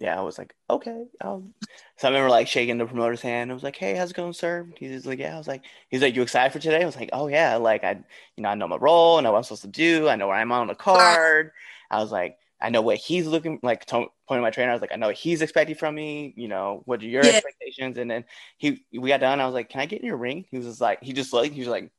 yeah, 0.02 0.18
I 0.18 0.22
was 0.22 0.36
like, 0.36 0.52
okay. 0.68 1.04
Um, 1.20 1.54
so 1.96 2.08
I 2.08 2.10
remember 2.10 2.28
like 2.28 2.48
shaking 2.48 2.76
the 2.76 2.86
promoter's 2.86 3.20
hand. 3.20 3.52
I 3.52 3.54
was 3.54 3.62
like, 3.62 3.76
hey, 3.76 3.94
how's 3.94 4.10
it 4.10 4.16
going, 4.16 4.32
sir? 4.32 4.66
He's 4.76 5.06
like, 5.06 5.20
yeah. 5.20 5.36
I 5.36 5.38
was 5.38 5.46
like, 5.46 5.62
he's 5.90 6.02
like, 6.02 6.16
you 6.16 6.22
excited 6.22 6.52
for 6.52 6.58
today? 6.58 6.82
I 6.82 6.86
was 6.86 6.96
like, 6.96 7.10
oh 7.12 7.28
yeah. 7.28 7.54
Like 7.54 7.84
I, 7.84 7.92
you 8.36 8.42
know, 8.42 8.48
I 8.48 8.56
know 8.56 8.66
my 8.66 8.78
role. 8.78 9.18
I 9.18 9.20
know 9.20 9.30
what 9.30 9.38
I'm 9.38 9.44
supposed 9.44 9.62
to 9.62 9.68
do. 9.68 10.08
I 10.08 10.16
know 10.16 10.26
where 10.26 10.36
I'm 10.36 10.50
on 10.50 10.66
the 10.66 10.74
card. 10.74 11.52
I 11.88 12.00
was 12.00 12.10
like, 12.10 12.36
I 12.60 12.70
know 12.70 12.82
what 12.82 12.96
he's 12.96 13.28
looking 13.28 13.60
like. 13.62 13.84
To, 13.86 14.06
pointing 14.26 14.42
my 14.42 14.50
trainer, 14.50 14.72
I 14.72 14.74
was 14.74 14.80
like, 14.80 14.92
I 14.92 14.96
know 14.96 15.06
what 15.06 15.14
he's 15.14 15.40
expecting 15.40 15.76
from 15.76 15.94
me. 15.94 16.34
You 16.36 16.48
know, 16.48 16.82
what 16.84 17.00
are 17.00 17.06
your 17.06 17.24
yeah. 17.24 17.34
expectations? 17.34 17.96
And 17.96 18.10
then 18.10 18.24
he, 18.58 18.84
we 18.92 19.08
got 19.08 19.20
done. 19.20 19.40
I 19.40 19.46
was 19.46 19.54
like, 19.54 19.68
can 19.68 19.80
I 19.80 19.86
get 19.86 20.00
in 20.00 20.06
your 20.06 20.16
ring? 20.16 20.46
He 20.50 20.56
was 20.56 20.66
just 20.66 20.80
like, 20.80 21.00
he 21.00 21.12
just 21.12 21.32
like, 21.32 21.52
he 21.52 21.60
was 21.60 21.68
like, 21.68 21.92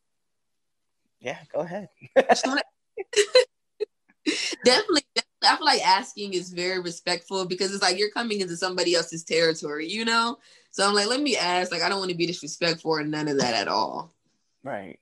yeah, 1.21 1.37
go 1.53 1.61
ahead. 1.61 1.87
definitely, 4.65 5.03
I 5.45 5.55
feel 5.55 5.65
like 5.65 5.85
asking 5.85 6.33
is 6.33 6.51
very 6.51 6.79
respectful 6.79 7.45
because 7.45 7.73
it's 7.73 7.83
like 7.83 7.97
you're 7.97 8.11
coming 8.11 8.41
into 8.41 8.55
somebody 8.55 8.95
else's 8.95 9.23
territory, 9.23 9.87
you 9.87 10.05
know? 10.05 10.37
So 10.71 10.87
I'm 10.87 10.93
like, 10.93 11.07
let 11.07 11.21
me 11.21 11.37
ask. 11.37 11.71
Like, 11.71 11.81
I 11.81 11.89
don't 11.89 11.99
want 11.99 12.11
to 12.11 12.17
be 12.17 12.27
disrespectful 12.27 12.91
or 12.91 13.03
none 13.03 13.27
of 13.27 13.39
that 13.39 13.53
at 13.53 13.67
all. 13.67 14.13
Right. 14.63 14.97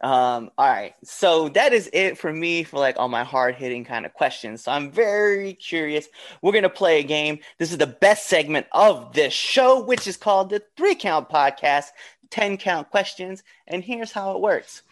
Um, 0.00 0.50
all 0.56 0.68
right. 0.68 0.94
So 1.02 1.48
that 1.50 1.72
is 1.72 1.90
it 1.92 2.18
for 2.18 2.32
me 2.32 2.62
for 2.62 2.78
like 2.78 2.98
all 2.98 3.08
my 3.08 3.24
hard 3.24 3.56
hitting 3.56 3.84
kind 3.84 4.06
of 4.06 4.14
questions. 4.14 4.62
So 4.62 4.72
I'm 4.72 4.90
very 4.90 5.54
curious. 5.54 6.06
We're 6.40 6.52
going 6.52 6.62
to 6.62 6.70
play 6.70 7.00
a 7.00 7.04
game. 7.04 7.40
This 7.58 7.72
is 7.72 7.78
the 7.78 7.86
best 7.86 8.28
segment 8.28 8.66
of 8.72 9.12
this 9.12 9.32
show, 9.32 9.82
which 9.82 10.06
is 10.06 10.16
called 10.16 10.50
the 10.50 10.62
Three 10.76 10.94
Count 10.94 11.28
Podcast 11.28 11.86
10 12.30 12.58
Count 12.58 12.90
Questions. 12.90 13.42
And 13.66 13.82
here's 13.82 14.12
how 14.12 14.36
it 14.36 14.40
works 14.40 14.82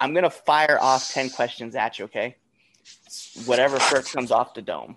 I'm 0.00 0.14
going 0.14 0.24
to 0.24 0.30
fire 0.30 0.78
off 0.80 1.10
10 1.10 1.30
questions 1.30 1.74
at 1.74 1.98
you, 1.98 2.06
okay? 2.06 2.36
Whatever 3.44 3.78
first 3.78 4.12
comes 4.12 4.30
off 4.30 4.54
the 4.54 4.62
dome. 4.62 4.96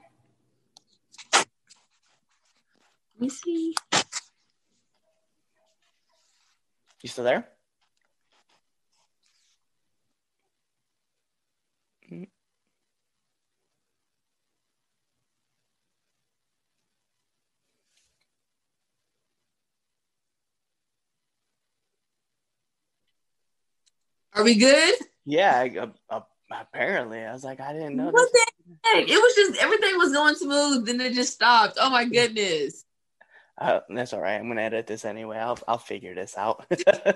Let 1.34 1.46
me 3.20 3.30
see. 3.30 3.76
You 7.02 7.10
still 7.10 7.24
there? 7.24 7.48
Are 24.34 24.44
we 24.44 24.56
good? 24.56 24.96
Yeah, 25.26 25.54
I, 25.54 25.78
uh, 25.78 25.88
uh, 26.10 26.22
apparently. 26.52 27.20
I 27.20 27.34
was 27.34 27.44
like, 27.44 27.60
I 27.60 27.74
didn't 27.74 27.96
know. 27.96 28.10
What 28.10 28.30
this. 28.34 28.46
the 28.84 28.90
heck? 28.90 29.10
It 29.10 29.18
was 29.18 29.36
just 29.36 29.62
everything 29.62 29.98
was 29.98 30.14
going 30.14 30.36
smooth, 30.36 30.86
then 30.86 31.02
it 31.02 31.14
just 31.14 31.34
stopped. 31.34 31.78
Oh 31.80 31.90
my 31.90 32.06
goodness. 32.06 32.86
Uh, 33.60 33.82
that's 33.90 34.14
all 34.14 34.22
right. 34.22 34.36
I'm 34.36 34.48
gonna 34.48 34.62
edit 34.62 34.88
this 34.88 35.04
anyway. 35.04 35.38
I'll 35.38 35.60
I'll 35.68 35.78
figure 35.78 36.16
this 36.16 36.38
out. 36.38 36.66
all 37.06 37.14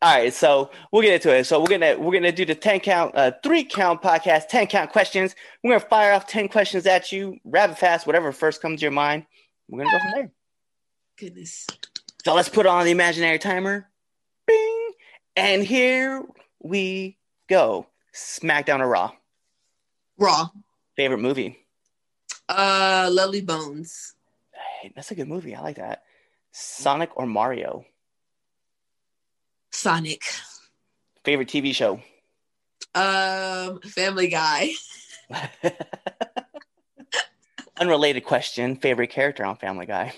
right, 0.00 0.32
so 0.32 0.70
we'll 0.92 1.02
get 1.02 1.14
into 1.14 1.34
it. 1.34 1.46
So 1.46 1.58
we're 1.58 1.66
gonna 1.66 1.98
we're 1.98 2.12
gonna 2.12 2.30
do 2.30 2.44
the 2.44 2.54
ten 2.54 2.78
count, 2.78 3.16
uh, 3.16 3.32
three 3.42 3.64
count 3.64 4.02
podcast, 4.02 4.46
ten 4.46 4.68
count 4.68 4.92
questions. 4.92 5.34
We're 5.64 5.72
gonna 5.72 5.90
fire 5.90 6.12
off 6.12 6.28
ten 6.28 6.48
questions 6.48 6.86
at 6.86 7.10
you, 7.10 7.38
rapid 7.44 7.76
fast, 7.76 8.06
whatever 8.06 8.30
first 8.30 8.62
comes 8.62 8.78
to 8.78 8.82
your 8.84 8.92
mind. 8.92 9.26
We're 9.68 9.80
gonna 9.80 9.90
go 9.90 9.98
from 9.98 10.10
there. 10.12 10.32
Goodness. 11.18 11.66
So 12.24 12.34
let's 12.34 12.48
put 12.48 12.66
on 12.66 12.84
the 12.84 12.92
imaginary 12.92 13.40
timer. 13.40 13.88
Bing, 14.46 14.90
and 15.34 15.64
here 15.64 16.22
we 16.62 17.18
go. 17.48 17.88
SmackDown 18.14 18.80
or 18.80 18.88
Raw? 18.88 19.12
Raw. 20.18 20.48
Favorite 20.96 21.18
movie? 21.18 21.58
Uh 22.48 23.08
Lovely 23.12 23.40
Bones. 23.40 24.14
Hey, 24.80 24.92
that's 24.94 25.10
a 25.10 25.14
good 25.14 25.28
movie. 25.28 25.54
I 25.54 25.60
like 25.60 25.76
that. 25.76 26.02
Sonic 26.52 27.16
or 27.16 27.26
Mario? 27.26 27.84
Sonic. 29.70 30.22
Favorite 31.24 31.48
TV 31.48 31.74
show? 31.74 32.00
Um 32.94 33.80
Family 33.80 34.28
Guy. 34.28 34.70
Unrelated 37.78 38.24
question. 38.24 38.76
Favorite 38.76 39.10
character 39.10 39.44
on 39.44 39.56
Family 39.56 39.86
Guy? 39.86 40.12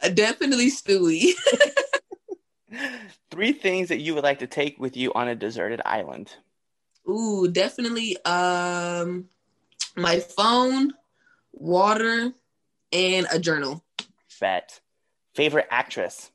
Uh, 0.00 0.08
Definitely 0.10 0.70
Stewie. 0.70 1.32
Three 3.30 3.52
things 3.52 3.88
that 3.88 3.98
you 3.98 4.14
would 4.14 4.22
like 4.24 4.38
to 4.38 4.46
take 4.46 4.78
with 4.78 4.96
you 4.96 5.12
on 5.12 5.26
a 5.28 5.34
deserted 5.34 5.82
island. 5.84 6.32
Ooh, 7.08 7.48
definitely 7.48 8.16
um 8.24 9.28
my 9.96 10.20
phone, 10.20 10.92
water, 11.52 12.32
and 12.92 13.26
a 13.32 13.38
journal. 13.38 13.84
Bet. 14.40 14.80
Favorite 15.34 15.66
actress? 15.70 16.30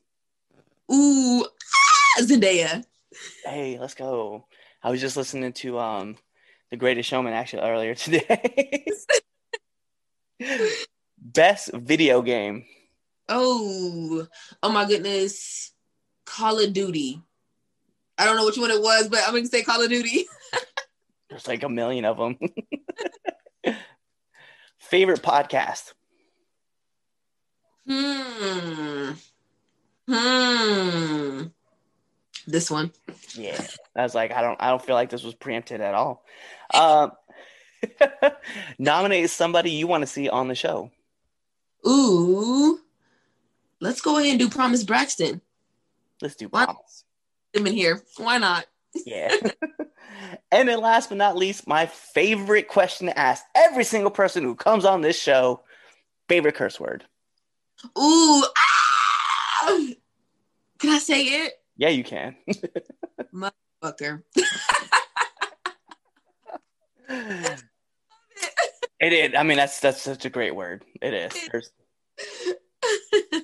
Ooh, 0.92 1.44
ah, 1.44 2.22
Zendaya. 2.22 2.84
Hey, 3.44 3.78
let's 3.78 3.94
go. 3.94 4.46
I 4.82 4.90
was 4.90 5.00
just 5.00 5.16
listening 5.16 5.52
to 5.54 5.78
um 5.78 6.16
The 6.70 6.76
Greatest 6.76 7.08
Showman 7.08 7.32
actually 7.32 7.62
earlier 7.62 7.94
today. 7.94 8.84
Best 11.18 11.70
video 11.72 12.22
game. 12.22 12.64
Oh, 13.28 14.26
oh 14.62 14.68
my 14.70 14.84
goodness. 14.86 15.72
Call 16.26 16.58
of 16.58 16.72
Duty. 16.72 17.22
I 18.18 18.26
don't 18.26 18.36
know 18.36 18.46
which 18.46 18.58
one 18.58 18.70
it 18.70 18.82
was, 18.82 19.08
but 19.08 19.20
I'm 19.26 19.34
gonna 19.34 19.46
say 19.46 19.62
Call 19.62 19.82
of 19.82 19.88
Duty. 19.88 20.26
There's 21.34 21.48
like 21.48 21.64
a 21.64 21.68
million 21.68 22.04
of 22.04 22.16
them. 22.16 22.38
Favorite 24.78 25.20
podcast. 25.20 25.92
Hmm. 27.88 29.14
Hmm. 30.08 31.46
This 32.46 32.70
one. 32.70 32.92
Yeah, 33.34 33.60
I 33.96 34.04
was 34.04 34.14
like, 34.14 34.30
I 34.30 34.42
don't, 34.42 34.62
I 34.62 34.68
don't 34.68 34.80
feel 34.80 34.94
like 34.94 35.10
this 35.10 35.24
was 35.24 35.34
preempted 35.34 35.80
at 35.80 35.96
all. 35.96 36.24
Um, 36.72 37.10
nominate 38.78 39.28
somebody 39.28 39.72
you 39.72 39.88
want 39.88 40.02
to 40.02 40.06
see 40.06 40.28
on 40.28 40.46
the 40.46 40.54
show. 40.54 40.92
Ooh. 41.84 42.78
Let's 43.80 44.00
go 44.00 44.18
ahead 44.18 44.30
and 44.30 44.38
do 44.38 44.48
Promise 44.48 44.84
Braxton. 44.84 45.40
Let's 46.22 46.36
do 46.36 46.48
promise. 46.48 47.02
Him 47.52 47.66
in 47.66 47.72
here. 47.72 48.04
Why 48.18 48.38
not? 48.38 48.66
Yeah. 49.06 49.34
and 50.52 50.68
then 50.68 50.80
last 50.80 51.08
but 51.08 51.18
not 51.18 51.36
least, 51.36 51.66
my 51.66 51.86
favorite 51.86 52.68
question 52.68 53.06
to 53.08 53.18
ask 53.18 53.44
every 53.54 53.84
single 53.84 54.10
person 54.10 54.44
who 54.44 54.54
comes 54.54 54.84
on 54.84 55.00
this 55.00 55.20
show: 55.20 55.62
favorite 56.28 56.54
curse 56.54 56.78
word. 56.78 57.04
Ooh. 57.98 58.44
Ah! 58.56 59.78
Can 60.78 60.90
I 60.90 60.98
say 60.98 61.22
it? 61.22 61.54
Yeah, 61.76 61.88
you 61.88 62.04
can. 62.04 62.36
Motherfucker. 63.34 64.22
it 69.00 69.12
is. 69.12 69.34
I 69.36 69.42
mean, 69.42 69.56
that's 69.56 69.80
that's 69.80 70.00
such 70.02 70.24
a 70.24 70.30
great 70.30 70.54
word. 70.54 70.84
It 71.02 71.14
is. 71.14 71.32
There's, 71.50 71.72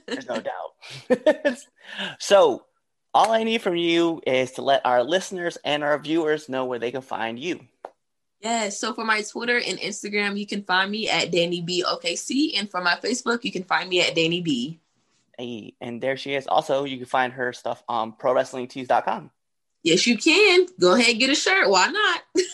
there's 0.07 0.29
no 0.29 0.41
doubt. 0.41 1.57
so, 2.19 2.67
all 3.13 3.33
I 3.33 3.43
need 3.45 3.63
from 3.63 3.77
you 3.77 4.21
is 4.27 4.53
to 4.53 4.63
let 4.63 4.85
our 4.87 5.03
listeners 5.03 5.59
and 5.65 5.83
our 5.83 5.99
viewers 5.99 6.49
know 6.49 6.65
where 6.65 6.79
they 6.79 6.91
can 6.91 7.03
find 7.03 7.39
you. 7.39 7.61
Yes. 8.41 8.79
So 8.79 8.95
for 8.95 9.05
my 9.05 9.23
Twitter 9.23 9.59
and 9.59 9.79
Instagram, 9.79 10.39
you 10.39 10.47
can 10.47 10.63
find 10.63 10.91
me 10.91 11.09
at 11.09 11.31
Danni 11.31 11.65
Bee 11.65 11.85
OKC, 11.87 12.59
and 12.59 12.71
for 12.71 12.81
my 12.81 12.95
Facebook, 12.97 13.45
you 13.45 13.53
can 13.53 13.65
find 13.65 13.89
me 13.89 14.01
at 14.01 14.15
Danni 14.17 14.43
Bee. 14.43 14.79
Hey, 15.39 15.75
and 15.81 16.01
there 16.01 16.17
she 16.17 16.35
is. 16.35 16.47
Also, 16.47 16.85
you 16.85 16.97
can 16.99 17.07
find 17.07 17.33
her 17.33 17.53
stuff 17.53 17.83
on 17.89 18.13
prowrestlingtees.com. 18.13 19.31
Yes, 19.83 20.07
you 20.07 20.17
can. 20.17 20.67
Go 20.79 20.95
ahead 20.95 21.11
and 21.11 21.19
get 21.19 21.31
a 21.31 21.35
shirt. 21.35 21.69
Why 21.69 21.89
not? 21.89 22.23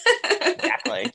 Exactly. 0.47 1.13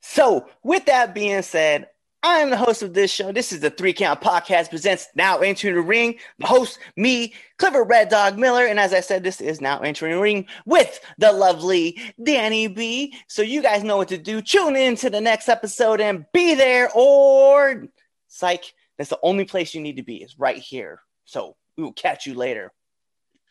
so, 0.00 0.48
with 0.62 0.86
that 0.86 1.14
being 1.14 1.42
said, 1.42 1.88
I'm 2.24 2.50
the 2.50 2.56
host 2.56 2.82
of 2.82 2.94
this 2.94 3.10
show. 3.10 3.32
This 3.32 3.52
is 3.52 3.60
the 3.60 3.70
Three 3.70 3.92
Count 3.92 4.20
Podcast 4.20 4.70
presents 4.70 5.08
Now 5.16 5.38
Entering 5.38 5.74
the 5.74 5.80
Ring. 5.80 6.18
The 6.38 6.46
host, 6.46 6.78
me, 6.96 7.34
Clifford 7.58 7.88
Red 7.88 8.10
Dog 8.10 8.38
Miller. 8.38 8.64
And 8.64 8.78
as 8.78 8.94
I 8.94 9.00
said, 9.00 9.24
this 9.24 9.40
is 9.40 9.60
Now 9.60 9.80
Entering 9.80 10.12
the 10.12 10.20
Ring 10.20 10.46
with 10.64 11.00
the 11.18 11.32
lovely 11.32 12.00
Danni 12.20 12.72
Bee. 12.72 13.16
So 13.26 13.42
you 13.42 13.60
guys 13.60 13.82
know 13.82 13.96
what 13.96 14.08
to 14.08 14.18
do. 14.18 14.40
Tune 14.40 14.76
in 14.76 14.94
to 14.96 15.10
the 15.10 15.20
next 15.20 15.48
episode 15.48 16.00
and 16.00 16.24
be 16.32 16.54
there 16.54 16.90
or 16.94 17.88
psych. 18.28 18.72
That's 18.98 19.10
the 19.10 19.18
only 19.24 19.44
place 19.44 19.74
you 19.74 19.80
need 19.80 19.96
to 19.96 20.04
be 20.04 20.22
is 20.22 20.38
right 20.38 20.58
here. 20.58 21.00
So 21.24 21.56
we 21.76 21.82
will 21.82 21.92
catch 21.92 22.26
you 22.26 22.34
later. 22.34 22.70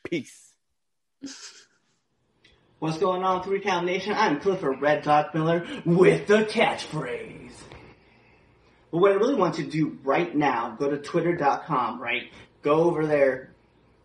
Peace. 0.05 0.53
What's 2.79 2.97
going 2.99 3.23
on, 3.23 3.43
Three 3.43 3.59
Count 3.59 3.85
Nation? 3.85 4.13
I'm 4.15 4.39
Clifford 4.39 4.79
Red 4.79 5.03
Dog 5.03 5.33
Miller 5.33 5.67
with 5.83 6.25
the 6.27 6.45
catchphrase. 6.45 7.51
But 8.91 8.97
what 8.97 9.11
I 9.11 9.15
really 9.15 9.35
want 9.35 9.57
you 9.57 9.65
to 9.65 9.69
do 9.69 9.97
right 10.03 10.35
now, 10.35 10.75
go 10.77 10.89
to 10.89 10.97
twitter.com, 10.97 12.01
right? 12.01 12.23
Go 12.61 12.83
over 12.83 13.07
there, 13.07 13.51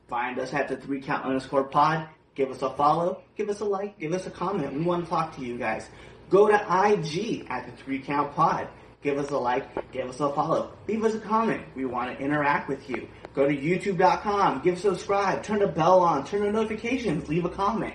find 0.09 0.38
us 0.38 0.55
at 0.55 0.68
the 0.68 0.77
three 0.77 1.01
count 1.01 1.25
underscore 1.25 1.64
pod, 1.64 2.09
give 2.35 2.51
us 2.51 2.62
a 2.62 2.70
follow, 2.70 3.22
give 3.37 3.49
us 3.49 3.61
a 3.61 3.64
like, 3.64 3.99
give 3.99 4.12
us 4.12 4.27
a 4.27 4.31
comment. 4.31 4.72
We 4.72 4.83
want 4.83 5.05
to 5.05 5.11
talk 5.11 5.35
to 5.37 5.42
you 5.44 5.59
guys. 5.59 5.88
Go 6.31 6.49
to 6.49 6.55
IG 6.55 7.46
at 7.51 7.66
the 7.66 7.72
three 7.83 7.99
count 7.99 8.35
pod. 8.35 8.68
Give 9.03 9.18
us 9.18 9.31
a 9.31 9.38
like, 9.38 9.92
give 9.92 10.09
us 10.09 10.18
a 10.18 10.33
follow, 10.33 10.72
leave 10.88 11.05
us 11.05 11.14
a 11.14 11.20
comment. 11.20 11.62
We 11.77 11.85
want 11.85 12.16
to 12.16 12.25
interact 12.25 12.68
with 12.68 12.90
you. 12.90 13.09
Go 13.35 13.46
to 13.46 13.57
youtube.com, 13.57 14.62
give 14.62 14.81
subscribe, 14.81 15.44
turn 15.44 15.61
the 15.61 15.68
bell 15.68 16.01
on, 16.01 16.27
turn 16.27 16.42
the 16.42 16.51
notifications, 16.51 17.29
leave 17.29 17.44
a 17.44 17.49
comment. 17.49 17.94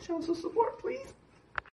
Show 0.00 0.20
some 0.20 0.34
support, 0.34 0.78
please. 0.80 1.14